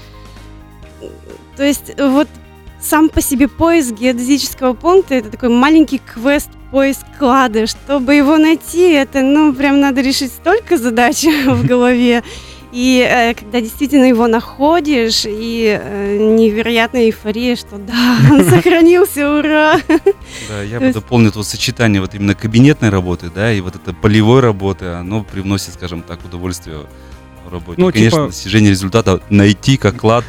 То 1.58 1.66
есть 1.66 2.00
вот 2.00 2.30
сам 2.80 3.10
по 3.10 3.20
себе 3.20 3.50
поиск 3.50 3.92
геодезического 3.92 4.72
пункта 4.72 5.16
это 5.16 5.30
такой 5.30 5.50
маленький 5.50 5.98
квест 5.98 6.50
поиск 6.72 7.02
клада. 7.20 7.68
Чтобы 7.68 8.16
его 8.16 8.38
найти, 8.38 8.94
это 8.94 9.22
ну 9.22 9.54
прям 9.54 9.82
надо 9.82 10.00
решить 10.00 10.32
столько 10.32 10.78
задач 10.78 11.24
в 11.46 11.68
голове. 11.68 12.24
И 12.74 13.08
э, 13.08 13.36
когда 13.36 13.62
действительно 13.62 14.06
его 14.06 14.26
находишь, 14.26 15.26
и 15.28 15.80
э, 15.80 16.18
невероятная 16.18 17.04
эйфория, 17.04 17.56
что 17.56 17.78
да, 17.78 18.18
он 18.32 18.44
сохранился, 18.46 19.30
ура! 19.30 19.80
Да, 20.50 20.64
я 20.64 20.80
бы 20.80 20.92
дополнил 20.92 21.32
вот 21.36 21.46
сочетание 21.46 22.02
вот 22.02 22.16
именно 22.16 22.34
кабинетной 22.34 22.90
работы, 22.90 23.30
да, 23.34 23.54
и 23.54 23.62
вот 23.62 23.76
это 23.76 23.94
полевой 23.94 24.42
работы, 24.42 24.88
оно 24.88 25.24
привносит, 25.24 25.76
скажем 25.76 26.02
так, 26.02 26.26
удовольствие 26.26 26.78
в 27.46 27.54
работе. 27.54 27.80
Ну, 27.80 27.92
Конечно, 27.92 28.18
типа... 28.18 28.28
достижение 28.30 28.72
результата 28.72 29.22
найти 29.30 29.78
как 29.78 29.98
клад, 29.98 30.26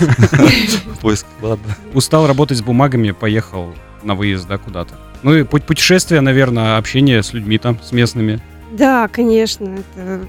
поиск 1.01 1.27
клада. 1.41 1.63
Устал 1.95 2.27
работать 2.27 2.59
с 2.59 2.63
бумагами, 2.63 3.13
поехал 3.13 3.75
на 4.03 4.15
выезд, 4.15 4.47
да, 4.47 4.59
куда-то. 4.59 4.95
Ну 5.23 5.35
и 5.35 5.45
путь 5.45 5.65
путешествия, 5.65 6.21
наверное, 6.21 6.77
общение 6.77 7.23
с 7.23 7.33
людьми 7.33 7.57
там, 7.57 7.81
с 7.83 7.91
местными. 7.93 8.39
Да, 8.71 9.09
конечно, 9.09 9.79
это 9.79 10.29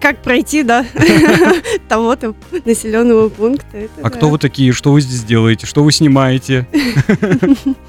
как 0.00 0.22
пройти, 0.22 0.62
да, 0.62 0.84
того-то 1.88 2.34
населенного 2.64 3.28
пункта. 3.28 3.88
А 4.02 4.10
кто 4.10 4.28
вы 4.30 4.38
такие, 4.38 4.72
что 4.72 4.92
вы 4.92 5.00
здесь 5.00 5.22
делаете, 5.24 5.66
что 5.66 5.84
вы 5.84 5.92
снимаете? 5.92 6.66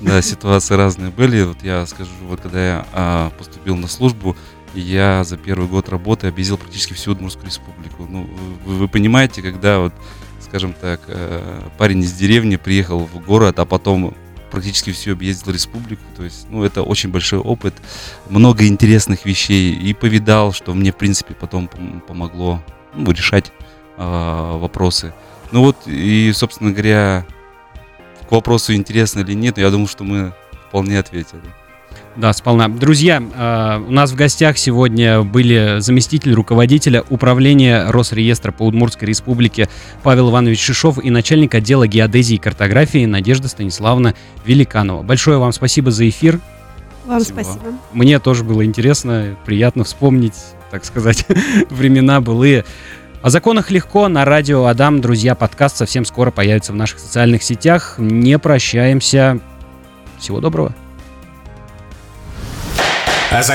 Да, 0.02 0.22
ситуации 0.22 0.76
разные 0.76 1.12
были. 1.12 1.44
Вот 1.44 1.58
я 1.64 1.86
скажу, 1.86 2.10
вот 2.28 2.42
когда 2.42 2.66
я 2.66 2.86
а, 2.94 3.30
поступил 3.38 3.76
на 3.76 3.88
службу, 3.88 4.36
я 4.74 5.24
за 5.24 5.38
первый 5.38 5.68
год 5.68 5.90
работы 5.90 6.28
объездил 6.28 6.58
практически 6.58 6.94
всю 6.94 7.12
Удмуртскую 7.12 7.46
республику. 7.46 8.08
Ну, 8.10 8.30
вы, 8.66 8.76
вы 8.76 8.88
понимаете, 8.88 9.42
когда 9.42 9.80
вот, 9.80 9.94
скажем 10.42 10.74
так, 10.74 11.02
э, 11.08 11.62
парень 11.78 12.00
из 12.00 12.14
деревни 12.14 12.56
приехал 12.56 13.00
в 13.00 13.20
город, 13.20 13.60
а 13.60 13.66
потом 13.66 14.16
практически 14.52 14.92
всю 14.92 15.14
объездил 15.14 15.54
республику. 15.54 16.04
То 16.16 16.24
есть, 16.24 16.48
ну, 16.50 16.64
это 16.64 16.84
очень 16.84 17.10
большой 17.10 17.40
опыт, 17.40 17.74
много 18.30 18.68
интересных 18.68 19.26
вещей. 19.26 19.74
И 19.74 19.94
повидал, 19.94 20.52
что 20.52 20.74
мне, 20.74 20.92
в 20.92 20.98
принципе, 20.98 21.34
потом 21.34 21.70
помогло 22.08 22.62
ну, 22.94 23.12
решать 23.12 23.52
э, 23.98 24.58
вопросы. 24.58 25.14
Ну 25.52 25.62
вот, 25.62 25.78
и, 25.86 26.32
собственно 26.34 26.72
говоря, 26.72 27.26
к 28.28 28.32
вопросу, 28.32 28.74
интересно 28.74 29.22
или 29.22 29.34
нет, 29.34 29.58
я 29.58 29.70
думаю, 29.70 29.88
что 29.88 30.04
мы 30.04 30.34
вполне 30.68 31.00
ответили. 31.00 31.42
Да, 32.18 32.34
сполна. 32.34 32.68
Друзья, 32.68 33.22
э, 33.22 33.84
у 33.88 33.92
нас 33.92 34.12
в 34.12 34.16
гостях 34.16 34.58
сегодня 34.58 35.22
были 35.22 35.78
заместитель 35.80 36.34
руководителя 36.34 37.04
управления 37.10 37.90
Росреестра 37.90 38.52
по 38.52 38.64
Удмуртской 38.64 39.08
республике 39.08 39.70
Павел 40.04 40.30
Иванович 40.30 40.62
Шишов 40.62 41.02
и 41.02 41.10
начальник 41.10 41.56
отдела 41.56 41.88
геодезии 41.88 42.36
и 42.36 42.38
картографии 42.38 43.06
Надежда 43.06 43.48
Станиславовна 43.48 44.14
Великанова. 44.46 45.04
Большое 45.04 45.38
вам 45.38 45.54
спасибо 45.54 45.92
за 45.92 46.10
эфир. 46.10 46.40
Вам 47.06 47.22
спасибо. 47.22 47.44
спасибо. 47.44 47.78
Мне 47.94 48.20
тоже 48.20 48.44
было 48.44 48.66
интересно, 48.66 49.38
приятно 49.46 49.86
вспомнить, 49.86 50.36
так 50.70 50.84
сказать, 50.84 51.26
времена 51.70 52.20
былые. 52.20 52.66
О 53.22 53.30
законах 53.30 53.72
легко 53.72 54.08
на 54.10 54.26
радио 54.26 54.66
Адам. 54.66 55.00
Друзья, 55.00 55.34
подкаст 55.34 55.78
совсем 55.78 56.04
скоро 56.04 56.32
появится 56.32 56.74
в 56.74 56.76
наших 56.76 57.00
социальных 57.00 57.44
сетях. 57.44 57.96
Не 58.00 58.38
прощаемся. 58.38 59.40
Всего 60.20 60.42
доброго. 60.42 60.76